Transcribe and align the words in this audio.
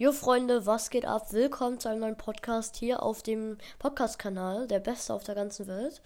Jo 0.00 0.12
Freunde, 0.12 0.64
was 0.64 0.88
geht 0.88 1.04
ab? 1.04 1.30
Willkommen 1.34 1.78
zu 1.78 1.90
einem 1.90 2.00
neuen 2.00 2.16
Podcast 2.16 2.74
hier 2.74 3.02
auf 3.02 3.22
dem 3.22 3.58
Podcast-Kanal, 3.78 4.66
der 4.66 4.78
beste 4.78 5.12
auf 5.12 5.24
der 5.24 5.34
ganzen 5.34 5.66
Welt. 5.66 6.00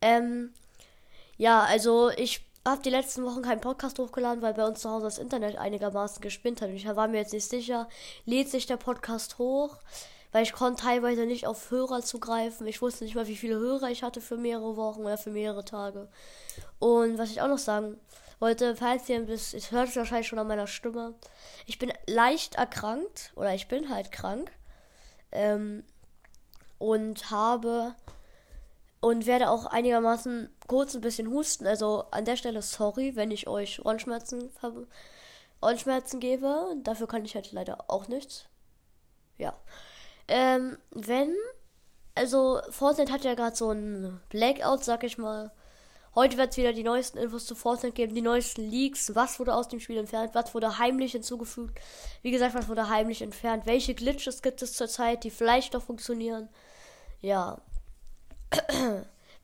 Ähm, 0.00 0.54
ja, 1.36 1.62
also 1.62 2.08
ich 2.08 2.40
habe 2.66 2.80
die 2.80 2.88
letzten 2.88 3.22
Wochen 3.22 3.42
keinen 3.42 3.60
Podcast 3.60 3.98
hochgeladen, 3.98 4.40
weil 4.40 4.54
bei 4.54 4.64
uns 4.64 4.80
zu 4.80 4.88
Hause 4.88 5.04
das 5.04 5.18
Internet 5.18 5.58
einigermaßen 5.58 6.22
gespinnt 6.22 6.62
hat. 6.62 6.70
Ich 6.70 6.86
war 6.86 7.06
mir 7.06 7.18
jetzt 7.18 7.34
nicht 7.34 7.46
sicher, 7.46 7.86
lädt 8.24 8.48
sich 8.48 8.64
der 8.64 8.78
Podcast 8.78 9.36
hoch, 9.36 9.76
weil 10.32 10.44
ich 10.44 10.54
konnte 10.54 10.84
teilweise 10.84 11.26
nicht 11.26 11.46
auf 11.46 11.70
Hörer 11.70 12.00
zugreifen. 12.00 12.66
Ich 12.66 12.80
wusste 12.80 13.04
nicht 13.04 13.14
mal, 13.14 13.26
wie 13.26 13.36
viele 13.36 13.56
Hörer 13.56 13.90
ich 13.90 14.02
hatte 14.02 14.22
für 14.22 14.38
mehrere 14.38 14.78
Wochen 14.78 15.02
oder 15.02 15.18
für 15.18 15.28
mehrere 15.28 15.66
Tage. 15.66 16.08
Und 16.78 17.18
was 17.18 17.30
ich 17.30 17.42
auch 17.42 17.48
noch 17.48 17.58
sagen 17.58 18.00
wollte, 18.40 18.76
falls 18.76 19.08
ihr 19.08 19.16
ein 19.16 19.26
bisschen, 19.26 19.58
es 19.58 19.70
hört 19.70 19.88
es 19.88 19.96
wahrscheinlich 19.96 20.28
schon 20.28 20.38
an 20.38 20.46
meiner 20.46 20.66
Stimme, 20.66 21.14
ich 21.66 21.78
bin 21.78 21.92
leicht 22.06 22.56
erkrankt 22.56 23.32
oder 23.36 23.54
ich 23.54 23.68
bin 23.68 23.88
halt 23.88 24.12
krank 24.12 24.50
ähm, 25.32 25.84
und 26.78 27.30
habe 27.30 27.94
und 29.00 29.26
werde 29.26 29.50
auch 29.50 29.66
einigermaßen 29.66 30.48
kurz 30.66 30.94
ein 30.94 31.02
bisschen 31.02 31.28
husten. 31.28 31.66
Also 31.66 32.06
an 32.10 32.24
der 32.24 32.36
Stelle 32.36 32.62
sorry, 32.62 33.16
wenn 33.16 33.30
ich 33.30 33.46
euch 33.46 33.84
Ohrenschmerzen, 33.84 34.50
Ohrenschmerzen 35.60 36.20
gebe. 36.20 36.74
Dafür 36.82 37.06
kann 37.06 37.24
ich 37.24 37.34
halt 37.34 37.52
leider 37.52 37.90
auch 37.90 38.08
nichts. 38.08 38.46
Ja. 39.36 39.54
Ähm, 40.26 40.78
wenn, 40.90 41.34
also 42.14 42.62
Fortnite 42.70 43.12
hat 43.12 43.24
ja 43.24 43.34
gerade 43.34 43.54
so 43.54 43.70
ein 43.72 44.22
Blackout, 44.30 44.84
sag 44.84 45.04
ich 45.04 45.18
mal. 45.18 45.52
Heute 46.14 46.36
wird 46.36 46.52
es 46.52 46.56
wieder 46.56 46.72
die 46.72 46.84
neuesten 46.84 47.18
Infos 47.18 47.44
zu 47.44 47.56
Fortnite 47.56 47.94
geben, 47.94 48.14
die 48.14 48.22
neuesten 48.22 48.70
Leaks, 48.70 49.14
was 49.16 49.40
wurde 49.40 49.54
aus 49.54 49.68
dem 49.68 49.80
Spiel 49.80 49.98
entfernt, 49.98 50.34
was 50.34 50.54
wurde 50.54 50.78
heimlich 50.78 51.12
hinzugefügt. 51.12 51.80
Wie 52.22 52.30
gesagt, 52.30 52.54
was 52.54 52.68
wurde 52.68 52.88
heimlich 52.88 53.20
entfernt, 53.20 53.66
welche 53.66 53.94
Glitches 53.94 54.40
gibt 54.40 54.62
es 54.62 54.74
zurzeit, 54.74 55.24
die 55.24 55.30
vielleicht 55.30 55.74
noch 55.74 55.82
funktionieren. 55.82 56.48
Ja. 57.20 57.60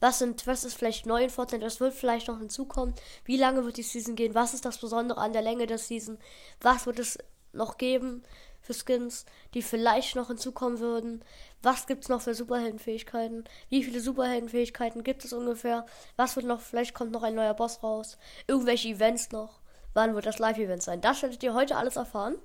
Was 0.03 0.19
sind, 0.19 0.47
was 0.47 0.65
ist 0.65 0.79
vielleicht 0.79 1.05
neu 1.05 1.25
in 1.25 1.29
Fortnite, 1.29 1.63
was 1.63 1.79
wird 1.79 1.93
vielleicht 1.93 2.29
noch 2.29 2.39
hinzukommen? 2.39 2.95
Wie 3.27 3.37
lange 3.37 3.67
wird 3.67 3.77
die 3.77 3.83
Season 3.83 4.17
gehen? 4.17 4.35
Was 4.35 4.55
ist 4.55 4.65
das 4.65 4.79
Besondere 4.79 5.21
an 5.21 5.35
der 5.35 5.43
Länge 5.43 5.67
der 5.67 5.77
Season? 5.77 6.17
Was 6.63 6.87
wird 6.87 7.01
es 7.01 7.19
noch 7.53 7.77
geben 7.77 8.23
für 8.71 8.75
Skins, 8.75 9.27
die 9.55 9.63
vielleicht 9.63 10.15
noch 10.15 10.29
hinzukommen 10.29 10.79
würden? 10.79 11.25
Was 11.63 11.87
gibt 11.87 12.05
es 12.05 12.09
noch 12.09 12.21
für 12.21 12.35
Superheldenfähigkeiten? 12.35 13.45
Wie 13.69 13.83
viele 13.83 14.01
Superheldenfähigkeiten 14.01 15.03
gibt 15.03 15.25
es 15.25 15.33
ungefähr? 15.33 15.87
Was 16.17 16.37
wird 16.37 16.47
noch, 16.47 16.61
vielleicht 16.61 16.95
kommt 16.95 17.11
noch 17.11 17.23
ein 17.23 17.35
neuer 17.35 17.55
Boss 17.55 17.83
raus? 17.83 18.17
Irgendwelche 18.47 18.89
Events 18.89 19.33
noch? 19.33 19.61
Wann 19.93 20.15
wird 20.15 20.27
das 20.27 20.39
Live-Event 20.39 20.83
sein? 20.83 21.01
Das 21.01 21.23
werdet 21.23 21.43
ihr 21.43 21.55
heute 21.55 21.77
alles 21.77 21.97
erfahren. 21.97 22.37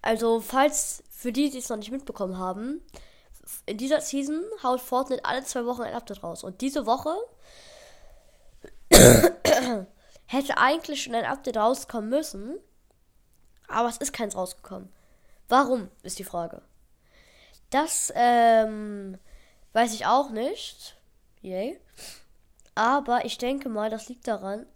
Also, 0.00 0.40
falls 0.40 1.04
für 1.10 1.30
die, 1.30 1.50
die 1.50 1.58
es 1.58 1.68
noch 1.68 1.76
nicht 1.76 1.92
mitbekommen 1.92 2.38
haben, 2.38 2.80
in 3.66 3.76
dieser 3.76 4.00
Season 4.00 4.42
haut 4.62 4.80
Fortnite 4.80 5.24
alle 5.24 5.44
zwei 5.44 5.66
Wochen 5.66 5.82
ein 5.82 5.94
Update 5.94 6.22
raus. 6.22 6.42
Und 6.42 6.60
diese 6.60 6.86
Woche 6.86 7.14
hätte 10.26 10.56
eigentlich 10.56 11.02
schon 11.02 11.14
ein 11.14 11.26
Update 11.26 11.58
rauskommen 11.58 12.08
müssen. 12.08 12.58
Aber 13.72 13.88
es 13.88 13.96
ist 13.96 14.12
keins 14.12 14.36
rausgekommen. 14.36 14.92
Warum, 15.48 15.90
ist 16.02 16.18
die 16.18 16.24
Frage. 16.24 16.62
Das 17.70 18.12
ähm, 18.14 19.18
weiß 19.72 19.94
ich 19.94 20.06
auch 20.06 20.30
nicht. 20.30 20.96
Yay. 21.40 21.80
Aber 22.74 23.24
ich 23.24 23.38
denke 23.38 23.68
mal, 23.68 23.90
das 23.90 24.08
liegt 24.08 24.28
daran, 24.28 24.66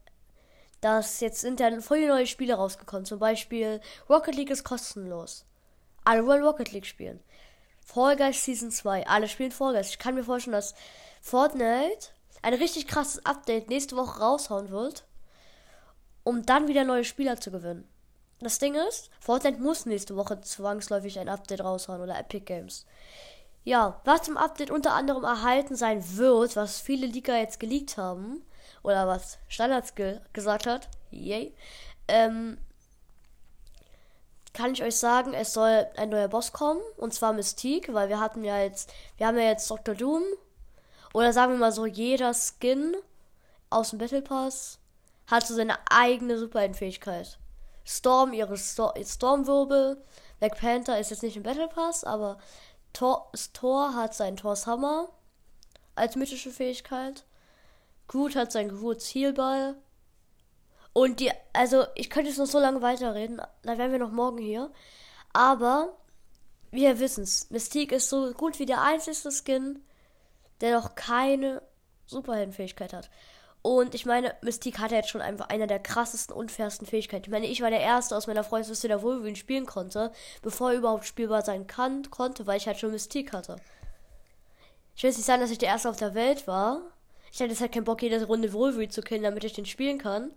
dass 0.81 1.21
jetzt 1.21 1.41
sind 1.41 1.61
ja 1.61 1.81
voll 1.81 2.07
neue 2.07 2.27
Spiele 2.27 2.55
rausgekommen. 2.55 3.05
Zum 3.05 3.19
Beispiel 3.19 3.81
Rocket 4.09 4.35
League 4.35 4.51
ist 4.51 4.65
kostenlos. 4.65 5.45
Alle 6.05 6.27
wollen 6.27 6.43
Rocket 6.43 6.73
League 6.73 6.87
spielen. 6.87 7.21
Fall 7.81 8.17
Guys 8.17 8.45
Season 8.45 8.71
2. 8.71 9.07
Alle 9.07 9.29
spielen 9.29 9.53
Fall 9.53 9.75
Guys. 9.75 9.91
Ich 9.91 9.99
kann 9.99 10.15
mir 10.15 10.25
vorstellen, 10.25 10.53
dass 10.53 10.75
Fortnite 11.21 12.09
ein 12.43 12.55
richtig 12.55 12.87
krasses 12.87 13.25
Update 13.27 13.69
nächste 13.69 13.97
Woche 13.97 14.21
raushauen 14.21 14.71
wird, 14.71 15.05
um 16.25 16.47
dann 16.47 16.69
wieder 16.69 16.85
neue 16.85 17.05
Spieler 17.05 17.41
zu 17.41 17.51
gewinnen. 17.51 17.89
Das 18.41 18.59
Ding 18.59 18.75
ist, 18.75 19.11
Fortnite 19.19 19.61
muss 19.61 19.87
nächste 19.87 20.17
Woche 20.17 20.41
zwangsläufig 20.41 21.19
ein 21.19 21.29
Update 21.29 21.63
raushauen 21.63 22.03
oder 22.03 22.19
Epic 22.19 22.45
Games. 22.45 22.85
Ja, 23.65 24.01
was 24.05 24.29
im 24.29 24.37
Update 24.37 24.71
unter 24.71 24.93
anderem 24.93 25.25
erhalten 25.25 25.75
sein 25.75 26.05
wird, 26.17 26.55
was 26.55 26.81
viele 26.81 27.07
Leaker 27.07 27.37
jetzt 27.39 27.59
geleakt 27.59 27.97
haben, 27.97 28.45
oder 28.83 29.09
was 29.09 29.39
Standards 29.49 29.95
ge 29.95 30.21
gesagt 30.33 30.67
hat, 30.67 30.89
yay, 31.11 31.55
ähm, 32.09 32.59
kann 34.53 34.73
ich 34.73 34.83
euch 34.83 34.97
sagen, 34.97 35.35
es 35.35 35.53
soll 35.53 35.87
ein 35.97 36.11
neuer 36.11 36.29
Boss 36.29 36.53
kommen, 36.53 36.81
und 36.97 37.13
zwar 37.13 37.33
Mystique, 37.33 37.93
weil 37.93 38.09
wir 38.09 38.21
hatten 38.21 38.45
ja 38.45 38.61
jetzt, 38.61 38.93
wir 39.17 39.27
haben 39.27 39.37
ja 39.37 39.45
jetzt 39.45 39.71
Dr. 39.71 39.95
Doom, 39.95 40.23
oder 41.13 41.33
sagen 41.33 41.53
wir 41.53 41.59
mal 41.59 41.73
so, 41.73 41.87
jeder 41.87 42.33
Skin 42.35 42.95
aus 43.71 43.91
dem 43.91 43.99
Battle 43.99 44.23
Pass 44.23 44.79
hat 45.27 45.47
so 45.47 45.55
seine 45.55 45.79
eigene 45.91 46.39
Superheldenfähigkeit. 46.39 47.39
Storm 47.87 48.33
ihre 48.33 48.57
Sto 48.59 48.93
Stormwirbel. 49.03 50.03
Black 50.39 50.59
Panther 50.59 50.99
ist 50.99 51.11
jetzt 51.11 51.23
nicht 51.23 51.37
im 51.37 51.43
Battle 51.43 51.69
Pass, 51.69 52.05
aber 52.05 52.39
Thor, 52.93 53.31
Thor 53.53 53.95
hat 53.95 54.15
seinen 54.15 54.37
Thor's 54.37 54.67
Hammer 54.67 55.09
als 55.95 56.17
mythische 56.17 56.51
Fähigkeit. 56.51 57.25
Groot 58.09 58.37
hat 58.37 58.53
seinen 58.53 58.77
Groot's 58.77 59.15
Healball. 59.15 59.77
Und 60.93 61.21
die, 61.21 61.31
also 61.53 61.87
ich 61.95 62.11
könnte 62.11 62.31
jetzt 62.31 62.39
noch 62.39 62.47
so 62.47 62.59
lange 62.59 62.83
weiterreden, 62.83 63.41
dann 63.63 63.79
wären 63.79 63.93
wir 63.93 63.99
noch 63.99 64.13
morgen 64.13 64.39
hier. 64.39 64.71
Aber 65.33 65.97
wir 66.71 66.99
wissen 66.99 67.25
es, 67.25 67.51
Mystique 67.51 67.93
ist 67.93 68.09
so 68.09 68.33
gut 68.33 68.59
wie 68.59 68.67
der 68.67 68.83
einzige 68.83 69.31
Skin, 69.31 69.83
der 70.61 70.81
noch 70.81 70.95
keine 70.95 71.63
Superheldenfähigkeit 72.07 72.93
hat. 72.93 73.11
Und 73.67 73.97
ich 73.97 74.07
meine, 74.07 74.33
Mystique 74.43 74.79
hatte 74.79 74.95
jetzt 74.95 75.09
schon 75.09 75.21
einfach 75.21 75.49
einer 75.49 75.67
der 75.67 75.81
krassesten, 75.81 76.37
unfairsten 76.37 76.87
Fähigkeiten. 76.87 77.25
Ich 77.25 77.31
meine, 77.33 77.49
ich 77.49 77.63
war 77.63 77.71
der 77.71 77.81
Erste 77.81 78.17
aus 78.17 78.29
meiner 78.29 78.45
Freundesliste, 78.45 78.87
der 78.87 79.03
Wolverine 79.03 79.35
spielen 79.35 79.67
konnte, 79.67 80.13
bevor 80.41 80.71
er 80.71 80.79
überhaupt 80.79 81.05
spielbar 81.05 81.43
sein 81.43 81.67
kann, 81.67 82.09
konnte, 82.09 82.47
weil 82.47 82.59
ich 82.59 82.69
halt 82.69 82.79
schon 82.79 82.93
Mystique 82.93 83.33
hatte. 83.33 83.57
Ich 84.95 85.03
will 85.03 85.11
nicht 85.11 85.25
sagen, 85.25 85.41
dass 85.41 85.51
ich 85.51 85.59
der 85.59 85.71
Erste 85.71 85.91
auf 85.91 85.97
der 85.97 86.15
Welt 86.15 86.47
war. 86.47 86.81
Ich 87.33 87.41
hatte 87.41 87.51
jetzt 87.51 87.61
halt 87.61 87.73
keinen 87.73 87.83
Bock, 87.83 88.03
jede 88.03 88.25
Runde 88.25 88.53
Wolverine 88.53 88.93
zu 88.93 89.01
killen, 89.01 89.25
damit 89.25 89.43
ich 89.43 89.55
den 89.55 89.67
spielen 89.67 89.99
kann. 89.99 90.31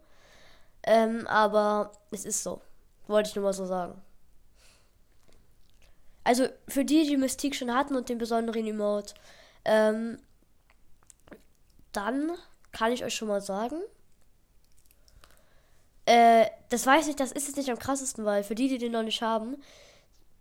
Ähm, 0.82 1.28
aber 1.28 1.92
es 2.10 2.26
ist 2.26 2.42
so. 2.42 2.62
Wollte 3.06 3.30
ich 3.30 3.36
nur 3.36 3.44
mal 3.46 3.54
so 3.54 3.68
sagen. 3.68 4.02
Also, 6.24 6.48
für 6.68 6.84
die, 6.84 7.06
die 7.06 7.18
Mystique 7.18 7.56
schon 7.56 7.76
hatten 7.76 7.96
und 7.96 8.10
den 8.10 8.18
besonderen 8.18 8.66
Emote, 8.66 9.14
ähm, 9.66 10.18
dann 11.92 12.32
kann 12.72 12.92
ich 12.92 13.04
euch 13.04 13.16
schon 13.16 13.28
mal 13.28 13.42
sagen. 13.42 13.82
Äh, 16.06 16.48
das 16.70 16.86
weiß 16.86 17.08
ich, 17.08 17.16
das 17.16 17.32
ist 17.32 17.48
jetzt 17.48 17.58
nicht 17.58 17.70
am 17.70 17.80
krassesten, 17.80 18.26
weil 18.26 18.44
für 18.44 18.56
die, 18.56 18.68
die 18.68 18.78
den 18.78 18.92
noch 18.92 19.04
nicht 19.04 19.22
haben, 19.22 19.58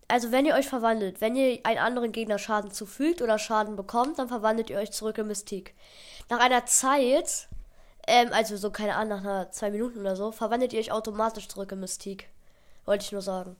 also 0.08 0.32
wenn 0.32 0.46
ihr 0.46 0.54
euch 0.54 0.66
verwandelt, 0.66 1.20
wenn 1.20 1.36
ihr 1.36 1.60
einen 1.64 1.78
anderen 1.78 2.12
Gegner 2.12 2.38
Schaden 2.38 2.70
zufügt 2.70 3.20
oder 3.20 3.38
Schaden 3.38 3.76
bekommt, 3.76 4.18
dann 4.18 4.28
verwandelt 4.28 4.70
ihr 4.70 4.78
euch 4.78 4.90
zurück 4.90 5.18
in 5.18 5.26
Mystik. 5.26 5.74
Nach 6.30 6.40
einer 6.40 6.64
Zeit, 6.64 7.48
ähm, 8.06 8.30
also 8.32 8.56
so 8.56 8.70
keine 8.70 8.96
Ahnung, 8.96 9.18
nach 9.18 9.24
einer 9.24 9.50
zwei 9.52 9.70
Minuten 9.70 10.00
oder 10.00 10.16
so, 10.16 10.32
verwandelt 10.32 10.72
ihr 10.72 10.80
euch 10.80 10.92
automatisch 10.92 11.48
zurück 11.48 11.72
in 11.72 11.80
Mystik. 11.80 12.30
Wollte 12.86 13.04
ich 13.04 13.12
nur 13.12 13.20
sagen. 13.20 13.56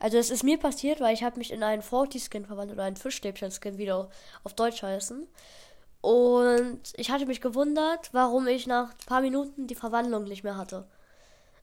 Also 0.00 0.18
es 0.18 0.30
ist 0.30 0.42
mir 0.42 0.58
passiert, 0.58 1.00
weil 1.00 1.14
ich 1.14 1.22
habe 1.22 1.38
mich 1.38 1.52
in 1.52 1.62
einen 1.62 1.82
Forty-Skin 1.82 2.44
verwandelt 2.44 2.76
oder 2.76 2.86
einen 2.86 2.96
Fischstäbchen-Skin 2.96 3.78
wieder 3.78 4.10
auf 4.42 4.54
Deutsch 4.54 4.82
heißen. 4.82 5.28
Und 6.02 6.80
ich 6.96 7.10
hatte 7.10 7.26
mich 7.26 7.40
gewundert, 7.40 8.12
warum 8.12 8.48
ich 8.48 8.66
nach 8.66 8.90
ein 8.90 9.06
paar 9.06 9.20
Minuten 9.20 9.68
die 9.68 9.76
Verwandlung 9.76 10.24
nicht 10.24 10.42
mehr 10.42 10.56
hatte. 10.56 10.86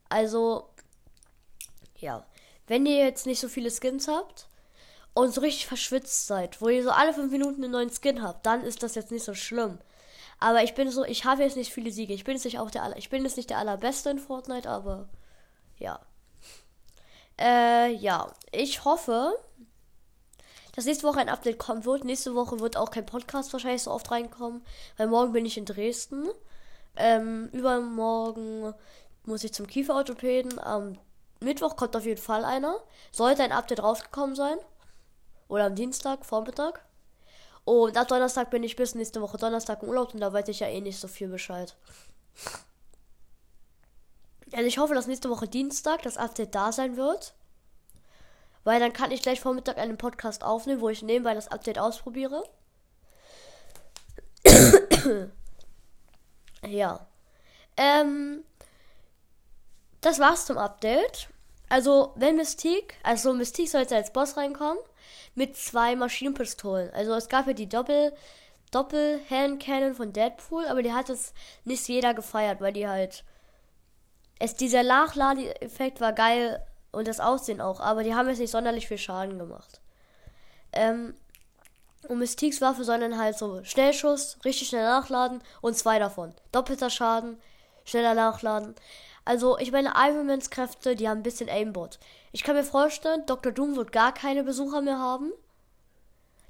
Also, 0.08 0.70
ja. 1.98 2.26
Wenn 2.66 2.86
ihr 2.86 2.98
jetzt 3.04 3.26
nicht 3.26 3.40
so 3.40 3.50
viele 3.50 3.70
Skins 3.70 4.08
habt 4.08 4.48
und 5.14 5.34
so 5.34 5.42
richtig 5.42 5.68
verschwitzt 5.68 6.28
seid, 6.28 6.62
wo 6.62 6.70
ihr 6.70 6.84
so 6.84 6.92
alle 6.92 7.14
fünf 7.14 7.32
Minuten 7.32 7.64
einen 7.64 7.74
neuen 7.74 7.92
Skin 7.92 8.22
habt, 8.22 8.46
dann 8.46 8.64
ist 8.64 8.82
das 8.82 8.96
jetzt 8.96 9.12
nicht 9.12 9.26
so 9.26 9.34
schlimm. 9.34 9.80
Aber 10.40 10.64
ich 10.64 10.74
bin 10.74 10.90
so, 10.90 11.04
ich 11.04 11.26
habe 11.26 11.44
jetzt 11.44 11.58
nicht 11.58 11.74
viele 11.74 11.92
Siege. 11.92 12.14
Ich 12.14 12.24
bin 12.24 12.36
jetzt 12.36 12.46
nicht 12.46 12.60
auch 12.60 12.72
der 12.72 12.84
aller, 12.84 12.98
ich 12.98 13.10
bin 13.10 13.24
jetzt 13.24 13.36
nicht 13.38 13.50
der 13.50 13.58
allerbeste 13.58 14.10
in 14.10 14.20
Fortnite, 14.20 14.70
aber 14.70 15.10
ja. 15.78 16.00
Äh, 17.38 17.92
ja. 17.94 18.32
Ich 18.52 18.86
hoffe, 18.86 19.34
dass 20.80 20.86
nächste 20.86 21.08
Woche 21.08 21.20
ein 21.20 21.28
Update 21.28 21.60
kommen 21.60 21.84
wird. 21.84 22.06
Nächste 22.06 22.36
Woche 22.36 22.62
wird 22.62 22.78
auch 22.78 22.90
kein 22.90 23.06
Podcast 23.06 23.52
wahrscheinlich 23.52 23.84
so 23.84 23.92
oft 23.92 24.10
reinkommen, 24.12 24.64
weil 24.96 25.08
morgen 25.08 25.34
bin 25.34 25.46
ich 25.46 25.58
in 25.58 25.66
Dresden. 25.66 26.30
Ähm, 26.96 27.50
übermorgen 27.52 28.74
muss 29.26 29.44
ich 29.44 29.54
zum 29.54 29.68
Kieferorthopäden. 29.68 30.58
Am 30.58 30.98
Mittwoch 31.42 31.76
kommt 31.76 31.98
auf 31.98 32.06
jeden 32.06 32.22
Fall 32.22 32.46
einer. 32.46 32.78
Sollte 33.12 33.44
ein 33.44 33.52
Update 33.52 33.84
rausgekommen 33.84 34.38
sein. 34.38 34.56
Oder 35.50 35.66
am 35.66 35.76
Dienstag, 35.76 36.26
Vormittag. 36.26 36.86
Und 37.66 37.98
ab 37.98 38.08
Donnerstag 38.08 38.50
bin 38.50 38.64
ich 38.64 38.78
bis 38.78 38.96
nächste 38.96 39.22
Woche 39.22 39.38
Donnerstag 39.38 39.84
im 39.84 39.90
Urlaub 39.90 40.14
und 40.14 40.22
da 40.22 40.32
weiß 40.32 40.48
ich 40.48 40.62
ja 40.62 40.68
eh 40.68 40.80
nicht 40.80 40.98
so 40.98 41.10
viel 41.10 41.28
Bescheid. 41.28 41.76
Also 44.54 44.66
ich 44.66 44.78
hoffe, 44.78 44.96
dass 44.96 45.08
nächste 45.08 45.30
Woche 45.30 45.50
Dienstag 45.50 46.04
das 46.04 46.16
Update 46.16 46.56
da 46.56 46.72
sein 46.72 46.96
wird. 46.96 47.34
Weil 48.64 48.80
dann 48.80 48.94
kann 48.94 49.12
ich 49.12 49.22
gleich 49.22 49.40
Vormittag 49.40 49.78
einen 49.78 49.98
Podcast 49.98 50.44
aufnehmen, 50.44 50.82
wo 50.82 50.90
ich 50.90 51.02
nebenbei 51.02 51.34
das 51.34 51.48
Update 51.48 51.80
ausprobiere. 51.80 52.44
ja. 56.68 57.08
Ähm, 57.78 58.44
das 60.02 60.20
war's 60.20 60.46
zum 60.46 60.58
Update. 60.58 61.30
Also, 61.70 62.14
wenn 62.16 62.36
Mystique, 62.36 62.96
also 63.04 63.34
Mystique 63.34 63.70
sollte 63.70 63.96
als 63.96 64.12
Boss 64.12 64.38
reinkommen, 64.38 64.80
mit 65.36 65.56
zwei 65.56 65.96
Maschinenpistolen. 65.96 66.92
Also, 66.94 67.14
es 67.14 67.30
gab 67.30 67.48
ja 67.48 67.54
die 67.54 67.70
Doppel, 67.70 68.14
Doppel-Hand 68.72 69.62
Cannon 69.62 69.96
von 69.96 70.12
Deadpool, 70.12 70.66
aber 70.68 70.82
die 70.84 70.94
hat 70.94 71.10
es 71.10 71.34
nicht 71.66 71.88
jeder 71.88 72.14
gefeiert, 72.14 72.60
weil 72.60 72.74
die 72.74 72.88
halt, 72.88 73.24
es, 74.40 74.56
dieser 74.56 74.84
Nachladeeffekt 74.84 76.02
war 76.02 76.14
geil 76.14 76.66
und 76.92 77.08
das 77.08 77.20
Aussehen 77.20 77.62
auch, 77.62 77.80
aber 77.80 78.04
die 78.04 78.16
haben 78.16 78.30
jetzt 78.30 78.40
nicht 78.40 78.52
sonderlich 78.52 78.88
viel 78.88 78.98
Schaden 78.98 79.38
gemacht. 79.38 79.82
Ähm, 80.72 81.14
und 82.08 82.20
Mystiques 82.20 82.62
Waffe 82.62 82.84
sollen 82.84 83.18
halt 83.18 83.38
so 83.38 83.64
Schnellschuss, 83.64 84.38
richtig 84.46 84.70
schnell 84.70 84.86
nachladen 84.86 85.42
und 85.62 85.76
zwei 85.78 86.00
davon. 86.00 86.34
Doppelter 86.52 86.90
Schaden, 86.90 87.38
schneller 87.84 88.14
nachladen. 88.14 88.76
Also, 89.26 89.58
ich 89.58 89.72
meine, 89.72 89.94
Ironmans 89.96 90.50
Kräfte, 90.50 90.96
die 90.96 91.08
haben 91.08 91.20
ein 91.20 91.24
bisschen 91.24 91.50
Aimbot. 91.50 92.00
Ich 92.32 92.44
kann 92.44 92.56
mir 92.56 92.64
vorstellen, 92.64 93.26
Dr. 93.26 93.52
Doom 93.52 93.76
wird 93.76 93.92
gar 93.92 94.14
keine 94.14 94.44
Besucher 94.44 94.82
mehr 94.82 94.98
haben. 94.98 95.32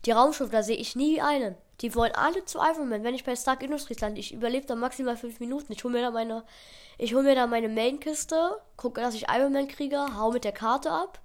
Die 0.06 0.12
Raumschiffe, 0.12 0.52
da 0.52 0.64
sehe 0.64 0.78
ich 0.78 0.96
nie 0.96 1.22
einen. 1.22 1.56
Die 1.82 1.96
wollen 1.96 2.14
alle 2.14 2.44
zu 2.46 2.60
Ironman. 2.60 3.04
Wenn 3.04 3.16
ich 3.16 3.24
bei 3.24 3.36
Stark 3.36 3.64
Industries 3.64 4.00
lande, 4.02 4.20
ich 4.20 4.34
überlebe 4.34 4.66
da 4.66 4.76
maximal 4.76 5.16
fünf 5.16 5.40
Minuten. 5.40 5.72
Ich 5.72 5.84
hole 5.84 5.94
mir 5.94 6.02
da 6.02 6.12
meine, 6.12 6.44
ich 6.98 7.14
hole 7.14 7.24
mir 7.24 7.36
da 7.36 7.48
meine 7.48 7.70
Main-Kiste, 7.70 8.60
gucke, 8.76 9.02
dass 9.02 9.14
ich 9.14 9.28
Ironman 9.30 9.68
kriege, 9.68 10.18
hau 10.18 10.32
mit 10.32 10.44
der 10.44 10.52
Karte 10.52 10.92
ab 10.92 11.20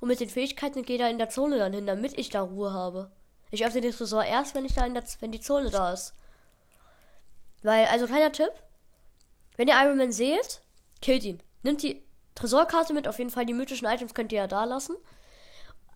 und 0.00 0.08
mit 0.08 0.20
den 0.20 0.30
Fähigkeiten 0.30 0.82
gehe 0.82 0.98
da 0.98 1.08
in 1.08 1.18
der 1.18 1.28
Zone 1.28 1.58
dann 1.58 1.72
hin, 1.72 1.86
damit 1.86 2.18
ich 2.18 2.30
da 2.30 2.42
Ruhe 2.42 2.72
habe. 2.72 3.10
Ich 3.50 3.64
öffne 3.64 3.80
den 3.80 3.92
Tresor 3.92 4.24
erst, 4.24 4.54
wenn 4.54 4.64
ich 4.64 4.74
da 4.74 4.84
in 4.84 4.94
der, 4.94 5.04
wenn 5.20 5.32
die 5.32 5.40
Zone 5.40 5.70
da 5.70 5.92
ist. 5.92 6.14
Weil, 7.62 7.86
also 7.86 8.06
kleiner 8.06 8.32
Tipp, 8.32 8.52
wenn 9.56 9.68
ihr 9.68 9.74
Iron 9.82 9.98
Man 9.98 10.12
seht, 10.12 10.60
killt 11.02 11.24
ihn. 11.24 11.42
Nimmt 11.62 11.82
die 11.82 12.04
Tresorkarte 12.34 12.92
mit, 12.92 13.08
auf 13.08 13.18
jeden 13.18 13.30
Fall 13.30 13.46
die 13.46 13.54
mythischen 13.54 13.88
Items 13.88 14.14
könnt 14.14 14.32
ihr 14.32 14.38
ja 14.38 14.46
da 14.46 14.64
lassen. 14.64 14.96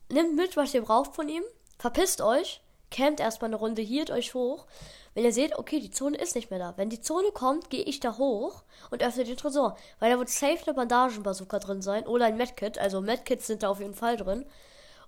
Nimmt 0.08 0.34
mit, 0.34 0.56
was 0.56 0.74
ihr 0.74 0.82
braucht 0.82 1.14
von 1.14 1.28
ihm. 1.28 1.44
Verpisst 1.78 2.20
euch. 2.20 2.60
Campt 2.92 3.18
erstmal 3.18 3.48
eine 3.48 3.56
Runde, 3.56 3.82
hielt 3.82 4.12
euch 4.12 4.34
hoch. 4.34 4.66
Wenn 5.14 5.24
ihr 5.24 5.32
seht, 5.32 5.58
okay, 5.58 5.80
die 5.80 5.90
Zone 5.90 6.16
ist 6.16 6.36
nicht 6.36 6.50
mehr 6.50 6.60
da. 6.60 6.74
Wenn 6.76 6.88
die 6.88 7.00
Zone 7.00 7.32
kommt, 7.32 7.70
gehe 7.70 7.82
ich 7.82 7.98
da 7.98 8.16
hoch 8.16 8.62
und 8.90 9.02
öffne 9.02 9.24
den 9.24 9.36
Tresor. 9.36 9.76
Weil 9.98 10.12
da 10.12 10.18
wird 10.18 10.28
safe 10.28 10.62
eine 10.64 10.74
Bandagenbazooka 10.74 11.58
drin 11.58 11.82
sein. 11.82 12.06
Oder 12.06 12.26
ein 12.26 12.36
Medkit. 12.36 12.78
Also 12.78 13.00
Medkits 13.00 13.48
sind 13.48 13.62
da 13.64 13.68
auf 13.68 13.80
jeden 13.80 13.94
Fall 13.94 14.16
drin. 14.16 14.46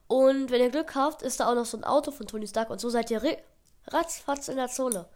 Und 0.09 0.51
wenn 0.51 0.61
ihr 0.61 0.71
Glück 0.71 0.95
habt, 0.95 1.23
ist 1.23 1.41
da 1.41 1.49
auch 1.51 1.55
noch 1.55 1.65
so 1.65 1.77
ein 1.77 1.85
Auto 1.85 2.11
von 2.11 2.27
Tony 2.27 2.47
Stark. 2.47 2.71
Und 2.71 2.81
so 2.81 2.91
seid 2.91 3.11
ihr 3.11 3.23
ratzfatz 3.87 4.49
in 4.49 4.57
der 4.57 4.69
Zone. 4.69 5.07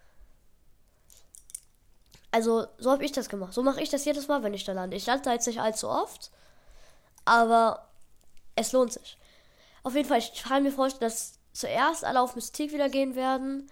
Also, 2.30 2.66
so 2.78 2.90
habe 2.90 3.04
ich 3.04 3.12
das 3.12 3.28
gemacht. 3.28 3.54
So 3.54 3.62
mache 3.62 3.82
ich 3.82 3.90
das 3.90 4.04
jedes 4.04 4.28
Mal, 4.28 4.42
wenn 4.42 4.54
ich 4.54 4.64
da 4.64 4.72
lande. 4.72 4.96
Ich 4.96 5.06
lande 5.06 5.24
da 5.24 5.32
jetzt 5.32 5.46
nicht 5.46 5.60
allzu 5.60 5.88
oft, 5.88 6.30
aber 7.24 7.88
es 8.54 8.72
lohnt 8.72 8.92
sich. 8.92 9.18
Auf 9.82 9.94
jeden 9.94 10.08
Fall, 10.08 10.18
ich 10.18 10.42
kann 10.42 10.62
mir 10.62 10.72
vorstellen, 10.72 11.10
dass 11.10 11.37
zuerst 11.58 12.04
alle 12.04 12.20
auf 12.20 12.34
Mystique 12.34 12.72
wieder 12.72 12.88
gehen 12.88 13.14
werden. 13.14 13.70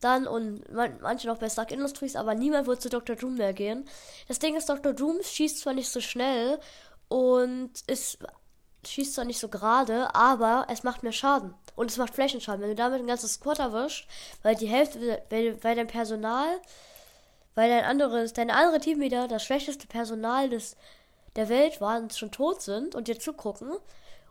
Dann 0.00 0.26
und 0.26 0.70
man, 0.72 0.98
manche 1.00 1.26
noch 1.26 1.38
bei 1.38 1.48
Stark 1.48 1.72
Industries, 1.72 2.14
aber 2.14 2.34
niemand 2.34 2.66
wird 2.66 2.80
zu 2.80 2.88
Dr. 2.88 3.16
Doom 3.16 3.34
mehr 3.34 3.52
gehen. 3.52 3.88
Das 4.28 4.38
Ding 4.38 4.54
ist, 4.54 4.68
Dr. 4.68 4.92
Doom 4.92 5.22
schießt 5.22 5.58
zwar 5.58 5.74
nicht 5.74 5.90
so 5.90 6.00
schnell 6.00 6.60
und 7.08 7.70
ist, 7.88 8.18
schießt 8.86 9.14
zwar 9.14 9.24
nicht 9.24 9.40
so 9.40 9.48
gerade, 9.48 10.14
aber 10.14 10.66
es 10.70 10.84
macht 10.84 11.02
mehr 11.02 11.12
Schaden. 11.12 11.54
Und 11.74 11.90
es 11.90 11.96
macht 11.96 12.14
Flächenschaden. 12.14 12.60
Wenn 12.60 12.70
du 12.70 12.76
damit 12.76 13.00
ein 13.00 13.06
ganzes 13.08 13.34
Squad 13.34 13.58
erwischt, 13.58 14.08
weil 14.42 14.54
die 14.54 14.68
Hälfte, 14.68 15.22
weil, 15.30 15.62
weil 15.64 15.74
dein 15.74 15.88
Personal 15.88 16.60
weil 17.58 17.70
dein 17.70 17.84
anderes, 17.84 18.34
deine 18.34 18.54
andere 18.54 18.78
Teammitglieder 18.78 19.26
das 19.26 19.42
schlechteste 19.42 19.88
Personal 19.88 20.48
des, 20.48 20.76
der 21.34 21.48
Welt 21.48 21.80
waren 21.80 22.08
schon 22.08 22.30
tot 22.30 22.62
sind 22.62 22.94
und 22.94 23.08
dir 23.08 23.18
zugucken 23.18 23.72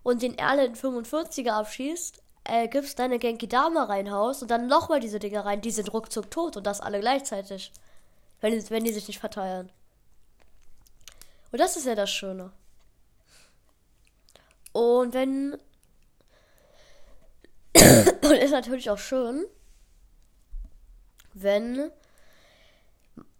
und 0.02 0.22
den 0.22 0.38
Erlen 0.38 0.76
45er 0.76 1.50
abschießt, 1.50 2.22
äh, 2.48 2.68
gibst 2.68 3.00
deine 3.00 3.20
Genki 3.20 3.48
Dama 3.48 3.84
reinhaust 3.84 4.42
und 4.42 4.52
dann 4.52 4.68
nochmal 4.68 5.00
diese 5.00 5.20
Dinger 5.20 5.46
rein, 5.46 5.62
die 5.62 5.72
sind 5.72 5.94
ruckzuck 5.94 6.32
tot 6.32 6.58
und 6.58 6.66
das 6.66 6.82
alle 6.82 7.00
gleichzeitig. 7.00 7.72
Wenn, 8.42 8.70
wenn 8.70 8.84
die 8.84 8.94
sich 8.94 9.08
nicht 9.08 9.20
verteilen. 9.20 9.72
Und 11.52 11.60
das 11.60 11.76
ist 11.76 11.86
ja 11.86 11.96
das 11.96 12.12
Schöne. 12.12 12.52
Und 14.74 15.14
wenn. 15.14 15.58
und 18.24 18.32
ist 18.32 18.52
natürlich 18.52 18.90
auch 18.90 19.00
schön, 19.00 19.46
wenn 21.34 21.92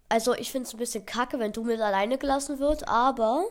also 0.09 0.33
ich 0.36 0.51
finde 0.51 0.68
es 0.68 0.74
ein 0.74 0.77
bisschen 0.77 1.06
kacke, 1.06 1.39
wenn 1.39 1.51
Doom 1.51 1.69
jetzt 1.69 1.81
alleine 1.81 2.18
gelassen 2.18 2.59
wird, 2.59 2.88
aber 2.88 3.45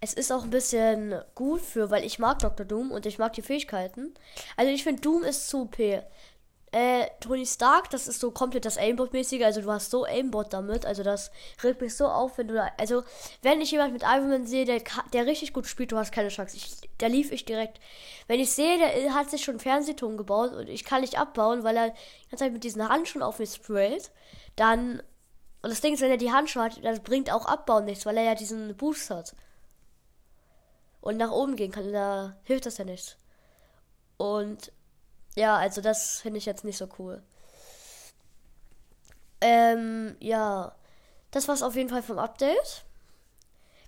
es 0.00 0.12
ist 0.14 0.32
auch 0.32 0.44
ein 0.44 0.50
bisschen 0.50 1.20
gut 1.34 1.60
für, 1.60 1.90
weil 1.90 2.04
ich 2.04 2.18
mag 2.18 2.38
Dr. 2.38 2.66
Doom 2.66 2.90
und 2.90 3.06
ich 3.06 3.18
mag 3.18 3.32
die 3.32 3.42
Fähigkeiten. 3.42 4.14
Also 4.56 4.70
ich 4.70 4.82
finde 4.82 5.02
Doom 5.02 5.24
ist 5.24 5.48
zu 5.48 5.62
OP. 5.62 5.78
Äh, 6.72 7.06
Tony 7.20 7.46
Stark, 7.46 7.90
das 7.90 8.06
ist 8.08 8.20
so 8.20 8.32
komplett 8.32 8.64
das 8.64 8.76
Aimbot-mäßige, 8.76 9.44
also 9.44 9.62
du 9.62 9.70
hast 9.70 9.90
so 9.90 10.04
Aimbot 10.04 10.52
damit, 10.52 10.84
also 10.84 11.02
das 11.02 11.30
regt 11.62 11.80
mich 11.80 11.96
so 11.96 12.06
auf, 12.06 12.36
wenn 12.36 12.48
du 12.48 12.54
da, 12.54 12.70
also 12.76 13.02
wenn 13.40 13.60
ich 13.60 13.70
jemand 13.70 13.92
mit 13.92 14.02
Iron 14.02 14.28
Man 14.28 14.46
sehe, 14.46 14.64
der, 14.64 14.82
der 15.12 15.26
richtig 15.26 15.52
gut 15.52 15.66
spielt, 15.66 15.92
du 15.92 15.96
hast 15.96 16.12
keine 16.12 16.28
Chance, 16.28 16.56
ich, 16.56 16.90
da 16.98 17.06
lief 17.06 17.30
ich 17.30 17.44
direkt. 17.44 17.80
Wenn 18.26 18.40
ich 18.40 18.50
sehe, 18.50 18.78
der 18.78 19.14
hat 19.14 19.30
sich 19.30 19.44
schon 19.44 19.60
Fernsehturm 19.60 20.16
gebaut 20.16 20.52
und 20.52 20.68
ich 20.68 20.84
kann 20.84 21.02
nicht 21.02 21.18
abbauen, 21.18 21.62
weil 21.62 21.76
er 21.76 21.90
die 21.90 22.30
ganze 22.30 22.44
Zeit 22.44 22.52
mit 22.52 22.64
diesen 22.64 22.86
Handschuhen 22.86 23.22
auf 23.22 23.38
mich 23.38 23.54
sprayt, 23.54 24.10
dann. 24.56 25.02
Und 25.62 25.70
das 25.70 25.80
Ding 25.80 25.94
ist, 25.94 26.00
wenn 26.00 26.10
er 26.10 26.16
die 26.16 26.32
Handschuhe 26.32 26.64
hat, 26.64 26.84
das 26.84 27.00
bringt 27.00 27.32
auch 27.32 27.46
Abbauen 27.46 27.86
nichts, 27.86 28.04
weil 28.06 28.16
er 28.18 28.24
ja 28.24 28.34
diesen 28.34 28.76
Boost 28.76 29.08
hat. 29.10 29.34
Und 31.00 31.16
nach 31.16 31.30
oben 31.30 31.56
gehen 31.56 31.70
kann, 31.70 31.92
da 31.92 32.36
hilft 32.42 32.66
das 32.66 32.78
ja 32.78 32.84
nicht. 32.84 33.16
Und 34.16 34.72
ja, 35.36 35.56
also 35.56 35.80
das 35.80 36.20
finde 36.20 36.38
ich 36.38 36.46
jetzt 36.46 36.64
nicht 36.64 36.78
so 36.78 36.88
cool. 36.98 37.22
Ähm, 39.40 40.16
ja. 40.20 40.74
Das 41.30 41.48
war's 41.48 41.62
auf 41.62 41.76
jeden 41.76 41.90
Fall 41.90 42.02
vom 42.02 42.18
Update. 42.18 42.84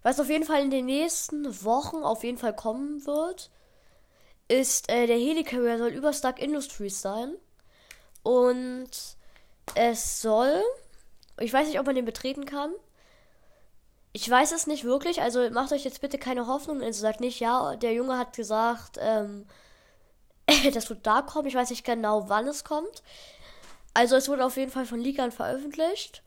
Was 0.02 0.20
auf 0.20 0.28
jeden 0.28 0.44
Fall 0.44 0.62
in 0.62 0.70
den 0.70 0.86
nächsten 0.86 1.64
Wochen 1.64 1.98
auf 1.98 2.22
jeden 2.22 2.38
Fall 2.38 2.54
kommen 2.54 3.04
wird, 3.06 3.50
ist, 4.48 4.90
äh, 4.90 5.06
der 5.06 5.16
Helicarrier 5.16 5.78
soll 5.78 5.90
über 5.90 6.12
Stark 6.12 6.38
Industries 6.40 7.00
sein. 7.00 7.34
Und 8.22 8.90
es 9.74 10.20
soll. 10.20 10.62
Ich 11.40 11.52
weiß 11.52 11.68
nicht, 11.68 11.80
ob 11.80 11.86
man 11.86 11.94
den 11.94 12.04
betreten 12.04 12.44
kann. 12.44 12.72
Ich 14.20 14.28
weiß 14.28 14.50
es 14.50 14.66
nicht 14.66 14.82
wirklich. 14.82 15.22
Also 15.22 15.48
macht 15.50 15.72
euch 15.72 15.84
jetzt 15.84 16.00
bitte 16.00 16.18
keine 16.18 16.48
Hoffnung. 16.48 16.82
Also 16.82 17.02
sagt 17.02 17.20
nicht, 17.20 17.38
ja, 17.38 17.76
der 17.76 17.92
Junge 17.92 18.18
hat 18.18 18.34
gesagt, 18.34 18.98
ähm, 19.00 19.46
das 20.74 20.90
wird 20.90 21.06
da 21.06 21.22
kommen. 21.22 21.46
Ich 21.46 21.54
weiß 21.54 21.70
nicht 21.70 21.84
genau, 21.84 22.28
wann 22.28 22.48
es 22.48 22.64
kommt. 22.64 23.04
Also 23.94 24.16
es 24.16 24.28
wurde 24.28 24.44
auf 24.44 24.56
jeden 24.56 24.72
Fall 24.72 24.86
von 24.86 24.98
Ligan 24.98 25.30
veröffentlicht. 25.30 26.24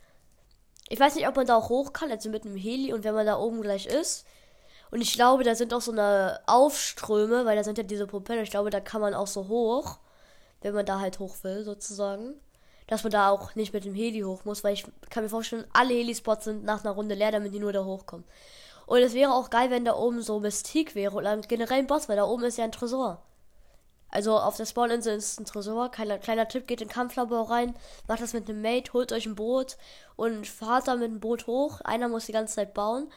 Ich 0.88 1.02
weiß 1.02 1.16
nicht, 1.16 1.28
ob 1.28 1.36
man 1.36 1.48
da 1.48 1.58
auch 1.58 1.68
hoch 1.68 1.92
kann, 1.92 2.10
also 2.10 2.30
mit 2.30 2.46
einem 2.46 2.56
Heli 2.56 2.94
und 2.94 3.04
wenn 3.04 3.14
man 3.14 3.26
da 3.26 3.38
oben 3.38 3.62
gleich 3.62 3.88
ist. 3.88 4.26
Und 4.90 5.02
ich 5.02 5.12
glaube, 5.12 5.44
da 5.44 5.54
sind 5.54 5.74
auch 5.74 5.82
so 5.82 5.92
eine 5.92 6.40
Aufströme, 6.46 7.44
weil 7.44 7.58
da 7.58 7.66
sind 7.66 7.78
ja 7.78 7.84
diese 7.84 8.08
Propeller. 8.08 8.44
Ich 8.44 8.52
glaube, 8.52 8.70
da 8.70 8.80
kann 8.80 9.02
man 9.02 9.14
auch 9.14 9.28
so 9.28 9.50
hoch, 9.50 10.00
wenn 10.62 10.74
man 10.74 10.86
da 10.86 11.02
halt 11.02 11.20
hoch 11.20 11.36
will, 11.44 11.66
sozusagen 11.66 12.40
dass 12.88 13.04
man 13.04 13.12
da 13.12 13.30
auch 13.30 13.56
nicht 13.56 13.74
mit 13.74 13.86
dem 13.86 13.94
Heli 13.94 14.22
hoch 14.22 14.46
muss, 14.46 14.64
weil 14.64 14.74
ich 14.74 14.86
kann 15.10 15.24
mir 15.24 15.30
vorstellen, 15.30 15.66
alle 15.74 15.94
Helispots 15.94 16.46
sind 16.46 16.64
nach 16.64 16.84
einer 16.84 16.94
Runde 16.94 17.16
leer, 17.16 17.32
damit 17.32 17.54
die 17.54 17.60
nur 17.60 17.74
da 17.74 17.86
hochkommen. 17.86 18.26
Und 18.86 19.00
es 19.00 19.14
wäre 19.14 19.34
auch 19.34 19.50
geil, 19.50 19.70
wenn 19.70 19.86
da 19.86 19.96
oben 19.96 20.22
so 20.22 20.40
Mystik 20.40 20.96
wäre 20.96 21.16
oder 21.16 21.38
generell 21.38 21.80
ein 21.80 21.88
Boss, 21.88 22.10
weil 22.10 22.18
da 22.18 22.26
oben 22.26 22.44
ist 22.44 22.58
ja 22.58 22.66
ein 22.66 22.74
Tresor. 22.74 23.22
Also 24.10 24.38
auf 24.38 24.58
der 24.58 24.66
Spawninsel 24.66 25.16
ist 25.16 25.40
ein 25.40 25.46
Tresor. 25.46 25.90
Kleiner, 25.90 26.18
kleiner 26.18 26.48
Tipp, 26.48 26.68
geht 26.68 26.82
in 26.82 26.90
Kampflabor 26.90 27.50
rein, 27.50 27.74
macht 28.10 28.22
das 28.22 28.34
mit 28.34 28.50
einem 28.50 28.62
Mate, 28.62 28.92
holt 28.92 29.14
euch 29.14 29.26
ein 29.26 29.36
Boot 29.36 29.78
und 30.18 30.46
fahrt 30.46 30.90
da 30.90 30.96
mit 30.96 31.10
dem 31.10 31.22
Boot 31.22 31.48
hoch. 31.48 31.80
Einer 31.82 32.10
muss 32.10 32.26
die 32.26 32.34
ganze 32.34 32.56
Zeit 32.56 32.74
bauen. 32.74 33.10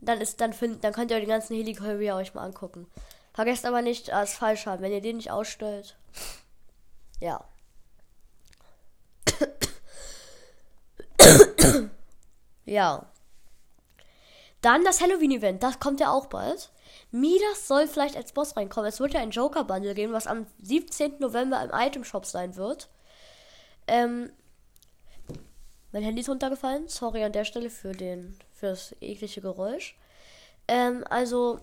Dann 0.00 0.22
ist 0.22 0.40
dann 0.40 0.54
find, 0.54 0.82
dann 0.82 0.94
könnt 0.94 1.10
ihr 1.10 1.20
den 1.20 1.28
ganzen 1.28 1.54
Helicarrier 1.54 2.16
euch 2.16 2.32
mal 2.32 2.44
angucken. 2.44 2.86
Vergesst 3.34 3.66
aber 3.66 3.82
nicht 3.82 4.10
als 4.10 4.32
Fallschaden, 4.32 4.82
wenn 4.82 4.92
ihr 4.92 5.02
den 5.02 5.18
nicht 5.18 5.30
ausstellt. 5.30 5.98
Ja. 7.20 7.44
ja. 12.64 13.06
Dann 14.62 14.84
das 14.84 15.00
Halloween-Event, 15.00 15.62
das 15.62 15.80
kommt 15.80 16.00
ja 16.00 16.10
auch 16.10 16.26
bald. 16.26 16.70
Midas 17.10 17.66
soll 17.66 17.86
vielleicht 17.86 18.16
als 18.16 18.32
Boss 18.32 18.56
reinkommen. 18.56 18.88
Es 18.88 19.00
wird 19.00 19.14
ja 19.14 19.20
ein 19.20 19.30
Joker-Bundle 19.30 19.94
geben, 19.94 20.12
was 20.12 20.26
am 20.26 20.46
17. 20.62 21.18
November 21.18 21.62
im 21.62 21.70
Item-Shop 21.72 22.26
sein 22.26 22.56
wird. 22.56 22.88
Ähm, 23.86 24.30
mein 25.92 26.02
Handy 26.02 26.20
ist 26.20 26.28
runtergefallen. 26.28 26.88
Sorry 26.88 27.24
an 27.24 27.32
der 27.32 27.44
Stelle 27.44 27.70
für 27.70 27.92
den 27.92 28.38
für 28.52 28.66
das 28.66 28.94
eklige 29.00 29.40
Geräusch. 29.40 29.96
Ähm, 30.68 31.04
also 31.08 31.60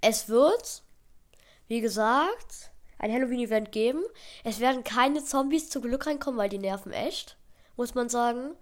es 0.00 0.28
wird, 0.28 0.82
wie 1.66 1.80
gesagt, 1.80 2.70
ein 2.98 3.12
Halloween-Event 3.12 3.72
geben. 3.72 4.02
Es 4.44 4.60
werden 4.60 4.84
keine 4.84 5.24
Zombies 5.24 5.68
zum 5.68 5.82
Glück 5.82 6.06
reinkommen, 6.06 6.38
weil 6.38 6.48
die 6.48 6.58
nerven 6.58 6.92
echt, 6.92 7.36
muss 7.78 7.94
man 7.94 8.08
sagen. 8.08 8.54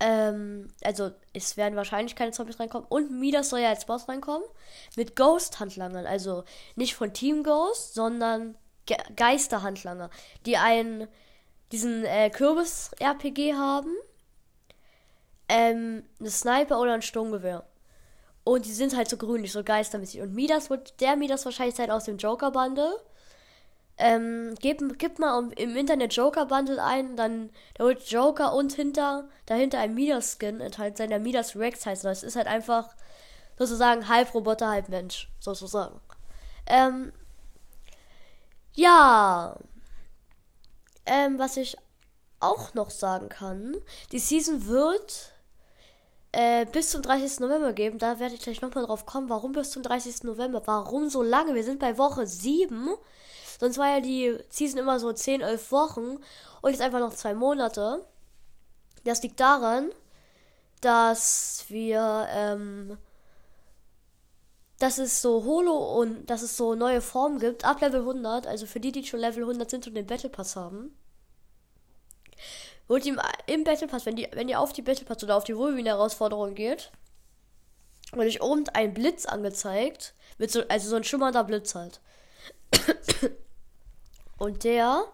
Ähm, 0.00 0.68
also 0.82 1.10
es 1.34 1.58
werden 1.58 1.76
wahrscheinlich 1.76 2.16
keine 2.16 2.32
Zombies 2.32 2.58
reinkommen. 2.58 2.86
Und 2.88 3.10
Midas 3.20 3.50
soll 3.50 3.60
ja 3.60 3.68
als 3.68 3.84
Boss 3.84 4.08
reinkommen. 4.08 4.48
Mit 4.96 5.14
Ghost-Handlangern. 5.14 6.06
Also 6.06 6.44
nicht 6.74 6.94
von 6.94 7.12
Team 7.12 7.44
Ghost, 7.44 7.94
sondern 7.94 8.56
Ge 8.86 8.96
Geister-Handlanger. 9.14 10.08
Die 10.46 10.56
einen, 10.56 11.06
diesen 11.70 12.04
äh, 12.04 12.30
Kürbis-RPG 12.30 13.54
haben. 13.54 13.94
Ähm, 15.48 16.04
eine 16.18 16.30
Sniper 16.30 16.80
oder 16.80 16.94
ein 16.94 17.02
Sturmgewehr. 17.02 17.66
Und 18.42 18.64
die 18.64 18.72
sind 18.72 18.96
halt 18.96 19.08
so 19.08 19.18
grünlich, 19.18 19.52
so 19.52 19.62
geistermäßig. 19.62 20.22
Und 20.22 20.34
Midas 20.34 20.70
wird 20.70 21.00
der 21.00 21.16
Midas 21.16 21.44
wahrscheinlich 21.44 21.76
sein 21.76 21.90
aus 21.90 22.04
dem 22.04 22.16
Joker-Bande. 22.16 22.90
Ähm, 24.02 24.54
gib, 24.60 24.98
gib 24.98 25.18
mal 25.18 25.50
im 25.56 25.76
Internet 25.76 26.14
Joker 26.14 26.46
Bundle 26.46 26.82
ein, 26.82 27.16
dann 27.16 27.50
da 27.74 27.84
wird 27.84 28.10
Joker 28.10 28.54
und 28.54 28.72
hinter, 28.72 29.28
dahinter 29.44 29.78
ein 29.78 29.92
Midas 29.92 30.38
Skin 30.38 30.62
enthalten 30.62 30.96
sein, 30.96 31.10
der 31.10 31.20
Midas 31.20 31.54
Rex 31.54 31.84
heißt. 31.84 32.04
Das 32.04 32.22
ist 32.22 32.34
halt 32.34 32.46
einfach 32.46 32.94
sozusagen 33.58 34.08
halb 34.08 34.32
Roboter, 34.32 34.70
halb 34.70 34.88
Mensch, 34.88 35.28
sozusagen. 35.38 36.00
Ähm, 36.64 37.12
ja. 38.72 39.54
Ähm, 41.04 41.38
was 41.38 41.58
ich 41.58 41.76
auch 42.40 42.72
noch 42.72 42.88
sagen 42.88 43.28
kann, 43.28 43.76
die 44.12 44.18
Season 44.18 44.66
wird 44.66 45.34
äh, 46.32 46.64
bis 46.64 46.90
zum 46.90 47.02
30. 47.02 47.40
November 47.40 47.74
geben. 47.74 47.98
Da 47.98 48.18
werde 48.18 48.34
ich 48.34 48.40
gleich 48.40 48.62
nochmal 48.62 48.86
drauf 48.86 49.04
kommen. 49.04 49.28
Warum 49.28 49.52
bis 49.52 49.72
zum 49.72 49.82
30. 49.82 50.22
November? 50.22 50.62
Warum 50.64 51.10
so 51.10 51.22
lange? 51.22 51.54
Wir 51.54 51.64
sind 51.64 51.80
bei 51.80 51.98
Woche 51.98 52.26
7. 52.26 52.88
Sonst 53.60 53.76
war 53.76 53.90
ja 53.90 54.00
die 54.00 54.38
Season 54.48 54.80
immer 54.80 54.98
so 54.98 55.12
10, 55.12 55.42
11 55.42 55.70
Wochen 55.70 56.16
und 56.62 56.70
jetzt 56.70 56.80
einfach 56.80 56.98
noch 56.98 57.12
zwei 57.12 57.34
Monate. 57.34 58.02
Das 59.04 59.22
liegt 59.22 59.38
daran, 59.38 59.90
dass 60.80 61.66
wir, 61.68 62.26
ähm, 62.30 62.96
dass 64.78 64.96
es 64.96 65.20
so 65.20 65.44
Holo 65.44 66.00
und 66.00 66.30
dass 66.30 66.40
es 66.40 66.56
so 66.56 66.74
neue 66.74 67.02
Formen 67.02 67.38
gibt 67.38 67.66
ab 67.66 67.82
Level 67.82 68.00
100, 68.00 68.46
also 68.46 68.64
für 68.64 68.80
die, 68.80 68.92
die 68.92 69.04
schon 69.04 69.20
Level 69.20 69.42
100 69.42 69.68
sind 69.68 69.86
und 69.86 69.92
den 69.92 70.06
Battle 70.06 70.30
Pass 70.30 70.56
haben. 70.56 70.96
Wird 72.88 73.04
ihm 73.04 73.20
im 73.46 73.64
Battle 73.64 73.88
Pass, 73.88 74.06
wenn, 74.06 74.16
die, 74.16 74.26
wenn 74.32 74.48
ihr 74.48 74.58
auf 74.58 74.72
die 74.72 74.80
Battle 74.80 75.04
Pass 75.04 75.22
oder 75.22 75.36
auf 75.36 75.44
die 75.44 75.54
Wolverine-Herausforderung 75.54 76.54
geht, 76.54 76.90
wird 78.12 78.26
euch 78.26 78.40
oben 78.40 78.64
ein 78.72 78.94
Blitz 78.94 79.26
angezeigt. 79.26 80.14
Mit 80.38 80.50
so, 80.50 80.62
also 80.66 80.88
so 80.88 80.96
ein 80.96 81.04
schimmernder 81.04 81.44
Blitz 81.44 81.74
halt. 81.74 82.00
Und 84.40 84.64
der 84.64 85.04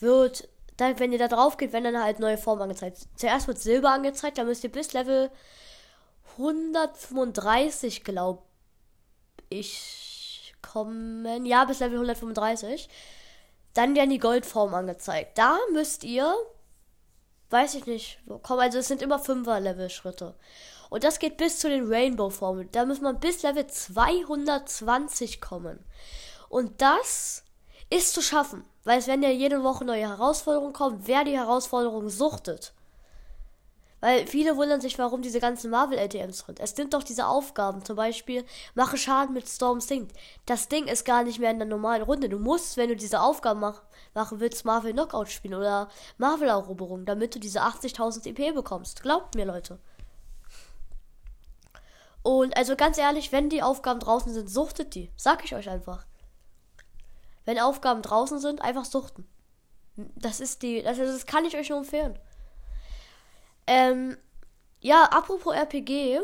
wird, 0.00 0.48
dann, 0.76 0.98
wenn 0.98 1.12
ihr 1.12 1.18
da 1.18 1.28
drauf 1.28 1.56
geht, 1.56 1.72
wenn 1.72 1.84
dann 1.84 2.02
halt 2.02 2.18
neue 2.18 2.38
Formen 2.38 2.62
angezeigt. 2.62 3.06
Zuerst 3.14 3.46
wird 3.46 3.60
Silber 3.60 3.90
angezeigt, 3.92 4.36
dann 4.36 4.46
müsst 4.46 4.64
ihr 4.64 4.72
bis 4.72 4.92
Level 4.92 5.30
135, 6.32 8.02
glaube 8.02 8.42
ich, 9.48 10.54
kommen. 10.60 11.46
Ja, 11.46 11.64
bis 11.64 11.78
Level 11.78 11.98
135. 11.98 12.88
Dann 13.74 13.94
werden 13.94 14.10
die 14.10 14.18
Goldformen 14.18 14.74
angezeigt. 14.74 15.38
Da 15.38 15.56
müsst 15.72 16.02
ihr, 16.02 16.34
weiß 17.50 17.76
ich 17.76 17.86
nicht, 17.86 18.18
kommen. 18.42 18.60
Also 18.60 18.78
es 18.78 18.88
sind 18.88 19.02
immer 19.02 19.20
5er 19.20 19.60
Level-Schritte. 19.60 20.34
Und 20.88 21.04
das 21.04 21.20
geht 21.20 21.36
bis 21.36 21.60
zu 21.60 21.68
den 21.68 21.86
Rainbow-Formen. 21.86 22.70
Da 22.72 22.84
muss 22.86 23.00
man 23.00 23.20
bis 23.20 23.44
Level 23.44 23.68
220 23.68 25.40
kommen. 25.40 25.84
Und 26.48 26.82
das 26.82 27.44
ist 27.90 28.14
zu 28.14 28.22
schaffen, 28.22 28.64
weil 28.84 28.98
es 28.98 29.08
werden 29.08 29.22
ja 29.22 29.30
jede 29.30 29.62
Woche 29.62 29.84
neue 29.84 30.08
Herausforderungen 30.08 30.72
kommen, 30.72 31.02
wer 31.04 31.24
die 31.24 31.36
Herausforderungen 31.36 32.08
suchtet. 32.08 32.72
Weil 34.00 34.26
viele 34.26 34.56
wundern 34.56 34.80
sich, 34.80 34.98
warum 34.98 35.20
diese 35.20 35.40
ganzen 35.40 35.70
Marvel-LTMs 35.70 36.46
sind. 36.46 36.58
Es 36.58 36.74
sind 36.74 36.94
doch 36.94 37.02
diese 37.02 37.26
Aufgaben, 37.26 37.84
zum 37.84 37.96
Beispiel, 37.96 38.46
mache 38.74 38.96
Schaden 38.96 39.34
mit 39.34 39.46
Storm 39.46 39.80
Sinkt. 39.80 40.16
Das 40.46 40.68
Ding 40.68 40.86
ist 40.86 41.04
gar 41.04 41.22
nicht 41.22 41.38
mehr 41.38 41.50
in 41.50 41.58
der 41.58 41.68
normalen 41.68 42.02
Runde. 42.02 42.30
Du 42.30 42.38
musst, 42.38 42.78
wenn 42.78 42.88
du 42.88 42.96
diese 42.96 43.20
Aufgaben 43.20 43.60
mach, 43.60 43.82
machen 44.14 44.40
willst, 44.40 44.64
Marvel 44.64 44.94
Knockout 44.94 45.28
spielen 45.28 45.54
oder 45.54 45.88
Marvel-Eroberung, 46.16 47.04
damit 47.04 47.34
du 47.34 47.38
diese 47.38 47.62
80.000 47.62 48.26
EP 48.26 48.54
bekommst. 48.54 49.02
Glaubt 49.02 49.34
mir, 49.34 49.44
Leute. 49.44 49.78
Und 52.22 52.56
also 52.56 52.76
ganz 52.76 52.96
ehrlich, 52.96 53.32
wenn 53.32 53.50
die 53.50 53.62
Aufgaben 53.62 54.00
draußen 54.00 54.32
sind, 54.32 54.48
suchtet 54.48 54.94
die. 54.94 55.10
Sag 55.16 55.44
ich 55.44 55.54
euch 55.54 55.68
einfach 55.68 56.06
wenn 57.50 57.58
Aufgaben 57.58 58.00
draußen 58.00 58.38
sind, 58.38 58.62
einfach 58.62 58.84
suchten. 58.84 59.26
Das 59.96 60.38
ist 60.38 60.62
die, 60.62 60.82
das, 60.82 60.98
das 60.98 61.26
kann 61.26 61.44
ich 61.44 61.56
euch 61.56 61.68
nur 61.68 61.78
empfehlen. 61.78 62.16
Ähm, 63.66 64.16
ja, 64.78 65.02
apropos 65.06 65.52
RPG. 65.52 66.20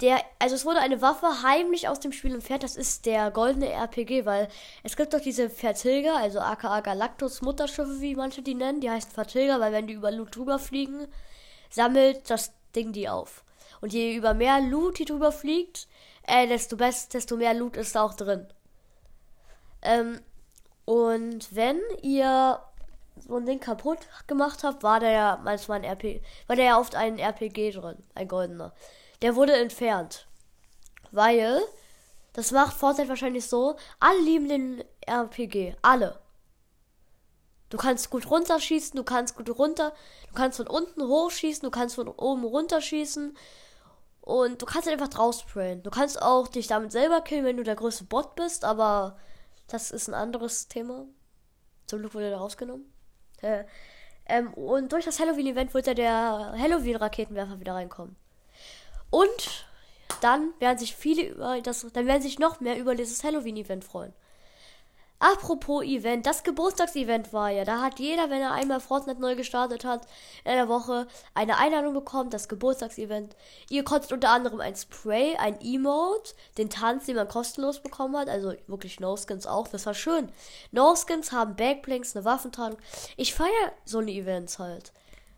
Der, 0.00 0.20
also 0.40 0.56
es 0.56 0.64
wurde 0.64 0.80
eine 0.80 1.00
Waffe 1.02 1.42
heimlich 1.42 1.86
aus 1.86 2.00
dem 2.00 2.10
Spiel 2.10 2.34
entfernt. 2.34 2.64
Das 2.64 2.74
ist 2.74 3.06
der 3.06 3.30
goldene 3.30 3.70
RPG, 3.70 4.24
weil 4.24 4.48
es 4.82 4.96
gibt 4.96 5.14
doch 5.14 5.20
diese 5.20 5.48
Vertilger, 5.48 6.16
also 6.16 6.40
aka 6.40 6.80
Galactus 6.80 7.40
Mutterschiffe, 7.40 8.00
wie 8.00 8.16
manche 8.16 8.42
die 8.42 8.54
nennen. 8.54 8.80
Die 8.80 8.90
heißen 8.90 9.12
Vertilger, 9.12 9.60
weil 9.60 9.72
wenn 9.72 9.86
die 9.86 9.94
über 9.94 10.10
Loot 10.10 10.34
drüber 10.34 10.58
fliegen, 10.58 11.06
sammelt 11.70 12.28
das 12.28 12.52
Ding 12.74 12.92
die 12.92 13.08
auf. 13.08 13.44
Und 13.80 13.92
je 13.92 14.16
über 14.16 14.34
mehr 14.34 14.60
Loot 14.60 14.98
die 14.98 15.04
drüber 15.04 15.30
fliegt, 15.30 15.86
äh, 16.24 16.48
desto, 16.48 16.76
best, 16.76 17.14
desto 17.14 17.36
mehr 17.36 17.54
Loot 17.54 17.76
ist 17.76 17.94
da 17.94 18.02
auch 18.02 18.14
drin. 18.14 18.48
Ähm, 19.82 20.20
und 20.84 21.54
wenn 21.54 21.80
ihr 22.02 22.60
so 23.16 23.36
ein 23.36 23.46
Ding 23.46 23.60
kaputt 23.60 23.98
gemacht 24.26 24.64
habt, 24.64 24.82
war 24.82 25.00
der 25.00 25.10
ja 25.10 25.40
manchmal 25.42 25.82
ein 25.82 25.84
RP, 25.84 26.22
war 26.46 26.56
der 26.56 26.64
ja 26.64 26.78
oft 26.78 26.94
ein 26.94 27.18
RPG 27.18 27.72
drin, 27.72 28.02
ein 28.14 28.28
goldener. 28.28 28.72
Der 29.22 29.36
wurde 29.36 29.52
entfernt. 29.52 30.26
Weil, 31.12 31.60
das 32.32 32.52
macht 32.52 32.76
Fortnite 32.76 33.08
wahrscheinlich 33.08 33.46
so, 33.46 33.76
alle 33.98 34.20
lieben 34.20 34.48
den 34.48 34.84
RPG. 35.06 35.76
Alle. 35.82 36.18
Du 37.68 37.76
kannst 37.76 38.10
gut 38.10 38.28
runterschießen, 38.28 38.96
du 38.96 39.04
kannst 39.04 39.36
gut 39.36 39.50
runter, 39.56 39.92
du 40.28 40.34
kannst 40.34 40.56
von 40.56 40.66
unten 40.66 41.06
hochschießen, 41.06 41.62
du 41.62 41.70
kannst 41.70 41.94
von 41.94 42.08
oben 42.08 42.44
runterschießen 42.44 43.36
und 44.22 44.60
du 44.60 44.66
kannst 44.66 44.88
einfach 44.88 45.08
draus 45.08 45.40
sprayen. 45.40 45.82
Du 45.82 45.90
kannst 45.90 46.20
auch 46.20 46.48
dich 46.48 46.66
damit 46.66 46.90
selber 46.90 47.20
killen, 47.20 47.44
wenn 47.44 47.56
du 47.56 47.62
der 47.62 47.76
größte 47.76 48.04
Bot 48.04 48.34
bist, 48.34 48.64
aber 48.64 49.16
das 49.70 49.90
ist 49.90 50.08
ein 50.08 50.14
anderes 50.14 50.68
Thema. 50.68 51.06
Zum 51.86 52.00
Glück 52.00 52.14
wurde 52.14 52.30
er 52.30 52.38
rausgenommen. 52.38 52.92
Äh, 53.40 53.64
ähm, 54.26 54.52
und 54.54 54.92
durch 54.92 55.04
das 55.04 55.18
Halloween-Event 55.18 55.74
wird 55.74 55.86
ja 55.86 55.94
der 55.94 56.54
Halloween-Raketenwerfer 56.56 57.60
wieder 57.60 57.74
reinkommen. 57.74 58.16
Und 59.10 59.66
dann 60.20 60.52
werden 60.58 60.78
sich 60.78 60.94
viele 60.94 61.30
über 61.30 61.60
das, 61.60 61.86
dann 61.92 62.06
werden 62.06 62.22
sich 62.22 62.38
noch 62.38 62.60
mehr 62.60 62.78
über 62.78 62.94
dieses 62.94 63.24
Halloween-Event 63.24 63.84
freuen. 63.84 64.12
Apropos 65.22 65.84
Event, 65.84 66.24
das 66.24 66.44
Geburtstagsevent 66.44 67.34
war 67.34 67.50
ja. 67.50 67.66
Da 67.66 67.82
hat 67.82 68.00
jeder, 68.00 68.30
wenn 68.30 68.40
er 68.40 68.52
einmal 68.52 68.80
Fortnite 68.80 69.20
neu 69.20 69.36
gestartet 69.36 69.84
hat, 69.84 70.06
in 70.44 70.52
der 70.52 70.66
Woche 70.66 71.06
eine 71.34 71.58
Einladung 71.58 71.92
bekommen, 71.92 72.30
das 72.30 72.48
Geburtstagsevent. 72.48 73.36
Ihr 73.68 73.84
konntet 73.84 74.12
unter 74.12 74.30
anderem 74.30 74.62
ein 74.62 74.74
Spray, 74.74 75.36
ein 75.36 75.60
Emote, 75.60 76.32
den 76.56 76.70
Tanz, 76.70 77.04
den 77.04 77.16
man 77.16 77.28
kostenlos 77.28 77.80
bekommen 77.80 78.16
hat, 78.16 78.30
also 78.30 78.54
wirklich 78.66 78.98
No-Skins 78.98 79.46
auch, 79.46 79.68
das 79.68 79.84
war 79.84 79.92
schön. 79.92 80.32
No-Skins 80.72 81.32
haben 81.32 81.54
Backblinks, 81.54 82.16
eine 82.16 82.24
Waffentarnung. 82.24 82.78
Ich 83.18 83.34
feiere 83.34 83.72
so 83.84 83.98
eine 83.98 84.12
Events 84.12 84.58
halt. 84.58 84.90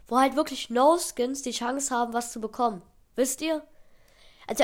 Wo 0.07 0.17
halt 0.17 0.37
wirklich 0.37 0.71
No-Skins 0.71 1.43
die 1.43 1.51
Chance 1.51 1.93
haben, 1.93 2.13
was 2.13 2.31
zu 2.31 2.41
bekommen. 2.41 2.83
Wisst 3.17 3.43
ihr? 3.43 3.63
Also, 4.47 4.63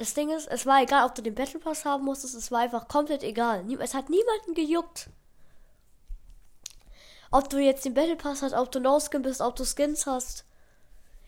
das 0.00 0.14
Ding 0.14 0.30
ist, 0.30 0.48
es 0.48 0.64
war 0.64 0.82
egal, 0.82 1.06
ob 1.06 1.14
du 1.14 1.20
den 1.20 1.34
Battle 1.34 1.60
Pass 1.60 1.84
haben 1.84 2.06
musstest, 2.06 2.34
es 2.34 2.50
war 2.50 2.60
einfach 2.60 2.88
komplett 2.88 3.22
egal. 3.22 3.66
Es 3.80 3.92
hat 3.92 4.08
niemanden 4.08 4.54
gejuckt. 4.54 5.10
Ob 7.30 7.50
du 7.50 7.58
jetzt 7.58 7.84
den 7.84 7.92
Battle 7.92 8.16
Pass 8.16 8.40
hast, 8.40 8.54
ob 8.54 8.72
du 8.72 8.80
No-Skin 8.80 9.20
bist, 9.20 9.42
ob 9.42 9.56
du 9.56 9.64
Skins 9.64 10.06
hast. 10.06 10.46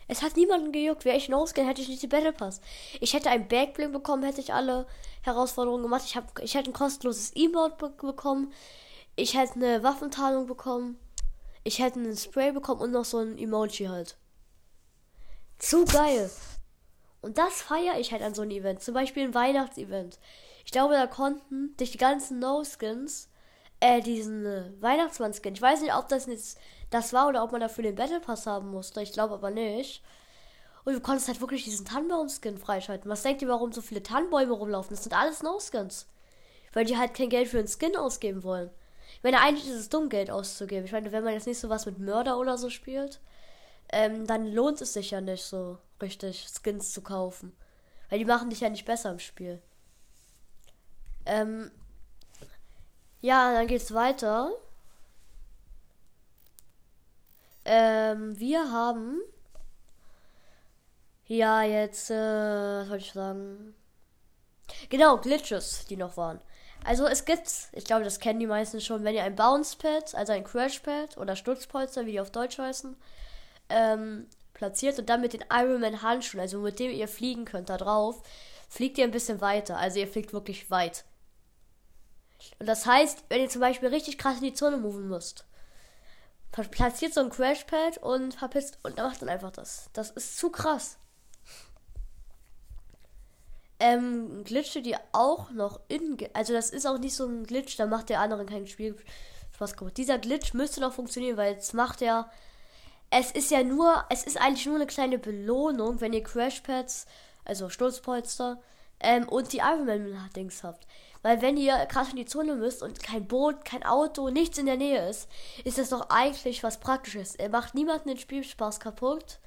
Es 0.09 0.23
hat 0.23 0.37
niemanden 0.37 0.73
gejuckt. 0.73 1.05
Wäre 1.05 1.19
ich 1.19 1.29
No-Skin, 1.29 1.67
hätte 1.67 1.83
ich 1.83 1.88
nicht 1.88 2.02
den 2.02 2.09
Battle 2.09 2.33
Pass. 2.33 2.62
Ich 2.99 3.12
hätte 3.12 3.29
einen 3.29 3.47
Backbling 3.47 3.93
bekommen, 3.93 4.23
hätte 4.23 4.41
ich 4.41 4.55
alle 4.55 4.87
Herausforderungen 5.21 5.83
gemacht. 5.83 6.05
Ich, 6.07 6.17
hab, 6.17 6.38
ich 6.38 6.55
hätte 6.55 6.71
ein 6.71 6.75
kostenloses 6.75 7.33
Emote 7.37 7.76
be 7.76 7.91
bekommen. 7.91 8.55
Ich 9.17 9.37
hätte 9.37 9.57
eine 9.57 9.83
Waffentarnung 9.83 10.47
bekommen. 10.47 10.99
Ich 11.62 11.79
hätte 11.79 12.00
einen 12.00 12.17
Spray 12.17 12.52
bekommen 12.52 12.81
und 12.81 12.93
noch 12.93 13.05
so 13.05 13.19
ein 13.19 13.37
Emoji 13.37 13.85
halt. 13.85 14.17
Zu 15.59 15.85
geil. 15.85 16.31
Und 17.23 17.38
das 17.38 17.62
feiere 17.62 17.99
ich 17.99 18.12
halt 18.12 18.23
an 18.23 18.35
so 18.35 18.43
einem 18.43 18.50
Event. 18.50 18.83
Zum 18.83 18.95
Beispiel 18.95 19.23
ein 19.23 19.35
Weihnachtsevent. 19.35 20.19
Ich 20.64 20.73
glaube, 20.73 20.95
da 20.95 21.07
konnten 21.07 21.75
sich 21.79 21.93
die 21.93 21.99
ganzen 21.99 22.41
No-Skins, 22.41 23.29
äh, 23.81 24.00
diesen 24.00 24.45
äh, 24.45 24.71
Weihnachtsmann-Skin. 24.81 25.55
Ich 25.55 25.62
weiß 25.62 25.81
nicht, 25.81 25.95
ob 25.95 26.09
das 26.09 26.26
jetzt 26.26 26.59
das 26.91 27.12
war 27.12 27.29
oder 27.29 27.43
ob 27.43 27.52
man 27.52 27.61
dafür 27.61 27.85
den 27.85 27.95
Battle 27.95 28.21
Pass 28.21 28.47
haben 28.47 28.71
musste. 28.71 29.02
Ich 29.02 29.12
glaube 29.12 29.35
aber 29.35 29.50
nicht. 29.50 30.02
Und 30.85 30.95
du 30.95 31.00
konntest 31.00 31.29
halt 31.29 31.41
wirklich 31.41 31.64
diesen 31.64 31.87
Tannenbaum-Skin 31.87 32.59
freischalten. 32.59 33.11
Was 33.11 33.23
denkt 33.23 33.41
ihr, 33.43 33.49
warum 33.49 33.73
so 33.73 33.81
viele 33.81 34.02
Tannenbäume 34.02 34.52
rumlaufen? 34.52 34.95
Das 34.95 35.05
sind 35.05 35.17
alles 35.17 35.43
No-Skins. 35.43 36.09
Weil 36.73 36.85
die 36.85 36.97
halt 36.97 37.14
kein 37.14 37.29
Geld 37.29 37.49
für 37.49 37.59
einen 37.59 37.69
Skin 37.69 37.97
ausgeben 37.97 38.43
wollen. 38.43 38.71
Ich 39.17 39.23
meine, 39.23 39.41
eigentlich 39.41 39.69
ist 39.69 39.79
es 39.79 39.88
dumm, 39.88 40.09
Geld 40.09 40.31
auszugeben. 40.31 40.87
Ich 40.87 40.93
meine, 40.93 41.12
wenn 41.12 41.23
man 41.23 41.35
jetzt 41.35 41.47
nicht 41.47 41.61
so 41.61 41.69
was 41.69 41.87
mit 41.87 41.99
Mörder 41.99 42.38
oder 42.38 42.59
so 42.59 42.71
spielt, 42.71 43.21
ähm, 43.93 44.26
dann 44.26 44.47
lohnt 44.47 44.81
es 44.81 44.95
sich 44.95 45.11
ja 45.12 45.21
nicht 45.21 45.45
so 45.45 45.79
richtig, 46.02 46.47
Skins 46.49 46.92
zu 46.92 47.02
kaufen. 47.02 47.56
Weil 48.11 48.18
die 48.18 48.25
machen 48.25 48.50
dich 48.50 48.61
ja 48.61 48.68
nicht 48.68 48.85
besser 48.85 49.11
im 49.11 49.18
Spiel. 49.18 49.62
Ähm, 51.25 51.71
ja, 53.21 53.52
dann 53.52 53.66
geht's 53.68 53.94
weiter. 53.94 54.50
Ähm, 57.64 58.38
wir 58.38 58.71
haben 58.73 59.21
ja 61.26 61.62
jetzt, 61.62 62.11
äh, 62.11 62.14
was 62.14 62.90
wollte 62.90 63.04
ich 63.04 63.12
sagen? 63.12 63.75
Genau, 64.90 65.18
Glitches, 65.18 65.87
die 65.87 65.97
noch 65.97 66.16
waren. 66.16 66.40
Also 66.85 67.06
es 67.06 67.25
gibt, 67.25 67.49
ich 67.73 67.85
glaube, 67.85 68.04
das 68.04 68.18
kennen 68.18 68.40
die 68.40 68.47
meisten 68.47 68.80
schon, 68.80 69.04
wenn 69.04 69.14
ihr 69.14 69.23
ein 69.23 69.37
Bounce 69.37 69.76
Pad, 69.76 70.14
also 70.14 70.32
ein 70.32 70.44
Crash 70.44 70.80
Pad 70.80 71.16
oder 71.16 71.37
Stutzpolster, 71.37 72.06
wie 72.06 72.12
die 72.12 72.21
auf 72.21 72.32
Deutsch 72.32 72.59
heißen, 72.59 72.97
ähm, 73.68 74.26
platziert 74.62 74.97
und 75.00 75.09
dann 75.09 75.21
mit 75.21 75.33
den 75.33 75.45
Ironman 75.50 76.02
Handschuhen, 76.02 76.40
also 76.40 76.61
mit 76.61 76.78
dem 76.78 76.92
ihr 76.92 77.09
fliegen 77.09 77.45
könnt, 77.45 77.69
da 77.69 77.76
drauf, 77.76 78.23
fliegt 78.69 78.97
ihr 78.97 79.04
ein 79.04 79.11
bisschen 79.11 79.40
weiter. 79.40 79.76
Also 79.76 79.99
ihr 79.99 80.07
fliegt 80.07 80.33
wirklich 80.33 80.71
weit. 80.71 81.04
Und 82.61 82.66
das 82.66 82.87
heißt, 82.87 83.25
wenn 83.28 83.40
ihr 83.40 83.49
zum 83.49 83.61
Beispiel 83.61 83.88
richtig 83.88 84.19
krass 84.19 84.37
in 84.37 84.45
die 84.45 84.54
Zone 84.54 84.76
moven 84.76 85.09
müsst, 85.09 85.45
platziert 86.52 87.12
so 87.12 87.23
ein 87.23 87.31
Crashpad 87.31 87.99
und 87.99 88.35
verpisst 88.35 88.78
und 88.85 88.99
macht 88.99 89.21
dann 89.21 89.28
einfach 89.28 89.50
das. 89.50 89.90
Das 89.95 90.11
ist 90.11 90.38
zu 90.38 90.50
krass. 90.50 90.97
Ähm, 93.81 94.45
Glitche, 94.45 94.81
die 94.81 94.95
auch 95.11 95.50
noch 95.50 95.81
in. 95.88 96.16
Also, 96.35 96.52
das 96.52 96.71
ist 96.71 96.87
auch 96.87 96.99
nicht 96.99 97.16
so 97.16 97.26
ein 97.26 97.45
Glitch, 97.45 97.76
da 97.76 97.87
macht 97.87 98.11
der 98.11 98.21
andere 98.21 98.47
keinen 98.47 98.69
Spiel 98.69 98.97
Spaß. 99.54 99.75
Dieser 99.97 100.19
Glitch 100.19 100.54
müsste 100.54 100.81
noch 100.81 100.92
funktionieren, 100.92 101.37
weil 101.37 101.54
jetzt 101.54 101.75
macht 101.75 102.00
er. 102.00 102.31
Es 103.14 103.31
ist 103.31 103.50
ja 103.50 103.62
nur. 103.62 104.04
Es 104.09 104.25
ist 104.25 104.40
eigentlich 104.40 104.64
nur 104.64 104.76
eine 104.76 104.87
kleine 104.87 105.19
Belohnung, 105.19 106.00
wenn 106.00 106.14
ihr 106.14 106.23
Crashpads, 106.23 107.07
also 107.45 107.69
Sturzpolster, 107.69 108.59
ähm, 109.00 109.28
und 109.28 109.52
die 109.52 109.59
Ironman-Dings 109.59 110.64
habt. 110.64 110.87
Weil 111.21 111.42
wenn 111.42 111.59
ihr 111.59 111.76
krass 111.87 112.09
in 112.09 112.16
die 112.16 112.25
Zone 112.25 112.54
müsst 112.54 112.83
und 112.83 113.02
kein 113.02 113.28
Boot, 113.28 113.66
kein 113.66 113.85
Auto, 113.85 114.31
nichts 114.31 114.57
in 114.57 114.64
der 114.64 114.78
Nähe 114.78 115.09
ist, 115.11 115.28
ist 115.62 115.76
das 115.76 115.90
doch 115.90 116.09
eigentlich 116.09 116.64
was 116.64 116.81
Praktisches. 116.81 117.37
Er 117.37 117.50
macht 117.50 117.75
niemanden 117.75 118.09
den 118.09 118.19
Spielspaß 118.19 118.81
kaputt. 118.81 119.38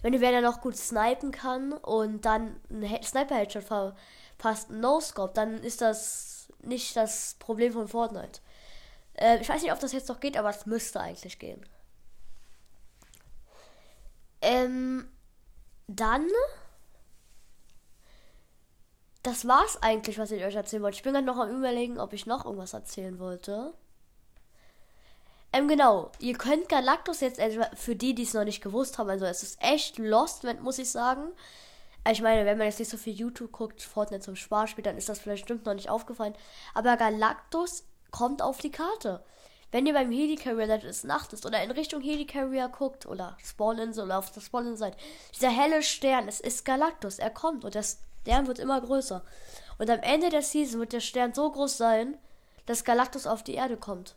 Wenn 0.00 0.14
ihr 0.14 0.22
wer 0.22 0.40
noch 0.40 0.62
gut 0.62 0.76
snipen 0.76 1.30
kann 1.30 1.74
und 1.74 2.24
dann 2.24 2.58
einen 2.70 3.02
Sniper-Headshot 3.02 3.64
verpasst, 3.64 4.70
No-Scope, 4.70 5.34
dann 5.34 5.58
ist 5.58 5.82
das 5.82 6.48
nicht 6.62 6.96
das 6.96 7.36
Problem 7.38 7.74
von 7.74 7.86
Fortnite. 7.86 8.40
Äh, 9.14 9.42
ich 9.42 9.48
weiß 9.48 9.62
nicht, 9.62 9.72
ob 9.72 9.80
das 9.80 9.92
jetzt 9.92 10.08
noch 10.08 10.20
geht, 10.20 10.38
aber 10.38 10.48
es 10.48 10.64
müsste 10.64 11.00
eigentlich 11.00 11.38
gehen. 11.38 11.64
Ähm, 14.44 15.08
dann 15.86 16.28
das 19.24 19.48
war's 19.48 19.82
eigentlich, 19.82 20.18
was 20.18 20.30
ich 20.30 20.44
euch 20.44 20.54
erzählen 20.54 20.82
wollte. 20.82 20.96
Ich 20.96 21.02
bin 21.02 21.14
gerade 21.14 21.24
noch 21.24 21.38
am 21.38 21.48
überlegen, 21.48 21.98
ob 21.98 22.12
ich 22.12 22.26
noch 22.26 22.44
irgendwas 22.44 22.74
erzählen 22.74 23.18
wollte. 23.18 23.72
Ähm, 25.52 25.66
genau. 25.66 26.12
Ihr 26.18 26.36
könnt 26.36 26.68
Galactus 26.68 27.20
jetzt, 27.20 27.40
für 27.74 27.96
die, 27.96 28.14
die 28.14 28.24
es 28.24 28.34
noch 28.34 28.44
nicht 28.44 28.62
gewusst 28.62 28.98
haben, 28.98 29.08
also 29.08 29.24
es 29.24 29.42
ist 29.42 29.62
echt 29.62 29.96
lost, 29.98 30.44
muss 30.60 30.78
ich 30.78 30.90
sagen. 30.90 31.32
Ich 32.10 32.20
meine, 32.20 32.44
wenn 32.44 32.58
man 32.58 32.66
jetzt 32.66 32.80
nicht 32.80 32.90
so 32.90 32.98
viel 32.98 33.14
YouTube 33.14 33.50
guckt, 33.50 33.80
Fortnite 33.80 34.22
zum 34.22 34.36
Spaß 34.36 34.68
spielt, 34.68 34.86
dann 34.86 34.98
ist 34.98 35.08
das 35.08 35.20
vielleicht 35.20 35.44
stimmt 35.44 35.64
noch 35.64 35.72
nicht 35.72 35.88
aufgefallen. 35.88 36.34
Aber 36.74 36.98
Galactus 36.98 37.84
kommt 38.10 38.42
auf 38.42 38.58
die 38.58 38.70
Karte. 38.70 39.24
Wenn 39.74 39.86
ihr 39.86 39.92
beim 39.92 40.12
Helicarrier 40.12 40.68
seid, 40.68 40.84
es 40.84 41.02
Nacht 41.02 41.32
ist 41.32 41.44
oder 41.44 41.60
in 41.60 41.72
Richtung 41.72 42.00
Helicarrier 42.00 42.68
guckt 42.68 43.06
oder 43.06 43.36
Spawninsel 43.42 44.04
oder 44.04 44.20
auf 44.20 44.30
der 44.30 44.40
Spawninsel 44.40 44.76
seid, 44.76 44.96
dieser 45.34 45.50
helle 45.50 45.82
Stern, 45.82 46.28
es 46.28 46.38
ist 46.38 46.64
Galactus, 46.64 47.18
er 47.18 47.30
kommt 47.30 47.64
und 47.64 47.74
das 47.74 47.98
Stern 48.20 48.46
wird 48.46 48.60
immer 48.60 48.80
größer. 48.80 49.24
Und 49.78 49.90
am 49.90 49.98
Ende 49.98 50.30
der 50.30 50.42
Season 50.42 50.78
wird 50.78 50.92
der 50.92 51.00
Stern 51.00 51.34
so 51.34 51.50
groß 51.50 51.76
sein, 51.76 52.16
dass 52.66 52.84
Galactus 52.84 53.26
auf 53.26 53.42
die 53.42 53.54
Erde 53.54 53.76
kommt. 53.76 54.14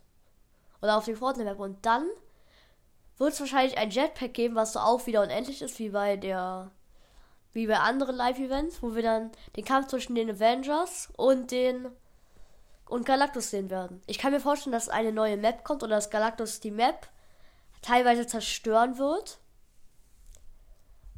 Oder 0.80 0.96
auf 0.96 1.06
den 1.06 1.16
Fortnite-Map. 1.16 1.58
Und 1.58 1.84
dann 1.84 2.06
wird 3.16 3.32
es 3.32 3.40
wahrscheinlich 3.40 3.76
ein 3.78 3.90
Jetpack 3.90 4.34
geben, 4.34 4.54
was 4.54 4.74
so 4.74 4.78
auch 4.78 5.08
wieder 5.08 5.22
unendlich 5.22 5.60
ist, 5.60 5.80
wie 5.80 5.88
bei 5.88 6.16
der. 6.16 6.70
Wie 7.50 7.66
bei 7.66 7.80
anderen 7.80 8.14
Live-Events, 8.14 8.80
wo 8.80 8.94
wir 8.94 9.02
dann 9.02 9.32
den 9.56 9.64
Kampf 9.64 9.88
zwischen 9.88 10.14
den 10.14 10.30
Avengers 10.30 11.08
und 11.16 11.50
den. 11.50 11.88
Und 12.88 13.06
Galactus 13.06 13.50
sehen 13.50 13.70
werden. 13.70 14.02
Ich 14.06 14.18
kann 14.18 14.32
mir 14.32 14.40
vorstellen, 14.40 14.72
dass 14.72 14.88
eine 14.88 15.12
neue 15.12 15.36
Map 15.36 15.64
kommt 15.64 15.82
oder 15.82 15.96
dass 15.96 16.10
Galactus 16.10 16.60
die 16.60 16.70
Map 16.70 17.08
teilweise 17.82 18.26
zerstören 18.26 18.98
wird. 18.98 19.38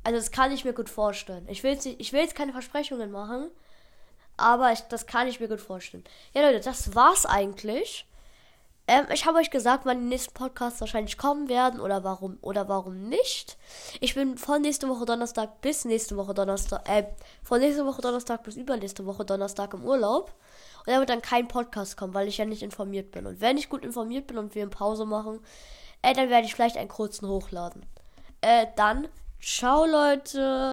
Also 0.02 0.18
das 0.18 0.30
kann 0.30 0.52
ich 0.52 0.64
mir 0.64 0.72
gut 0.72 0.90
vorstellen. 0.90 1.46
Ich 1.48 1.62
will 1.62 1.72
jetzt, 1.72 1.87
ich 1.87 2.12
will 2.12 2.20
jetzt 2.20 2.35
keine 2.35 2.52
Versprechungen 2.52 3.11
machen, 3.11 3.50
aber 4.37 4.72
ich, 4.72 4.80
das 4.83 5.06
kann 5.06 5.28
ich 5.28 5.40
mir 5.40 5.48
gut 5.48 5.61
vorstellen. 5.61 6.04
Ja 6.33 6.42
Leute, 6.42 6.61
das 6.61 6.94
war's 6.94 7.26
eigentlich. 7.26 8.06
Ähm, 8.87 9.06
ich 9.12 9.26
habe 9.26 9.38
euch 9.38 9.50
gesagt, 9.50 9.85
wann 9.85 10.00
die 10.00 10.06
nächsten 10.06 10.35
Podcasts 10.35 10.80
wahrscheinlich 10.80 11.16
kommen 11.18 11.48
werden 11.48 11.80
oder 11.80 12.02
warum 12.02 12.38
oder 12.40 12.68
warum 12.68 13.09
nicht. 13.09 13.56
Ich 14.00 14.14
bin 14.14 14.37
von 14.37 14.62
nächste 14.62 14.88
Woche 14.88 15.04
Donnerstag 15.04 15.61
bis 15.61 15.85
nächste 15.85 16.16
Woche 16.16 16.35
Donnerstag, 16.35 16.88
äh, 16.88 17.04
von 17.44 17.61
nächste 17.61 17.87
Woche 17.87 18.00
Donnerstag 18.00 18.42
bis 18.42 18.56
übernächste 18.56 19.06
Woche 19.06 19.24
Donnerstag 19.24 19.74
im 19.74 19.85
Urlaub. 19.85 20.33
Und 20.81 20.88
da 20.88 20.99
wird 20.99 21.11
dann 21.11 21.23
kein 21.23 21.49
Podcast 21.49 21.97
kommen, 21.97 22.14
weil 22.14 22.29
ich 22.29 22.38
ja 22.38 22.45
nicht 22.45 22.62
informiert 22.62 23.11
bin. 23.11 23.27
Und 23.27 23.40
wenn 23.40 23.57
ich 23.57 23.69
gut 23.69 23.85
informiert 23.85 24.27
bin 24.27 24.38
und 24.38 24.55
wir 24.55 24.62
eine 24.62 24.71
Pause 24.71 25.07
machen, 25.07 25.40
äh, 26.03 26.14
dann 26.14 26.31
werde 26.31 26.47
ich 26.47 26.55
vielleicht 26.55 26.77
einen 26.77 26.88
kurzen 26.88 27.29
hochladen. 27.29 27.85
Äh, 28.40 28.66
dann 28.77 29.09
Ciao 29.40 29.87
Leute. 29.87 30.69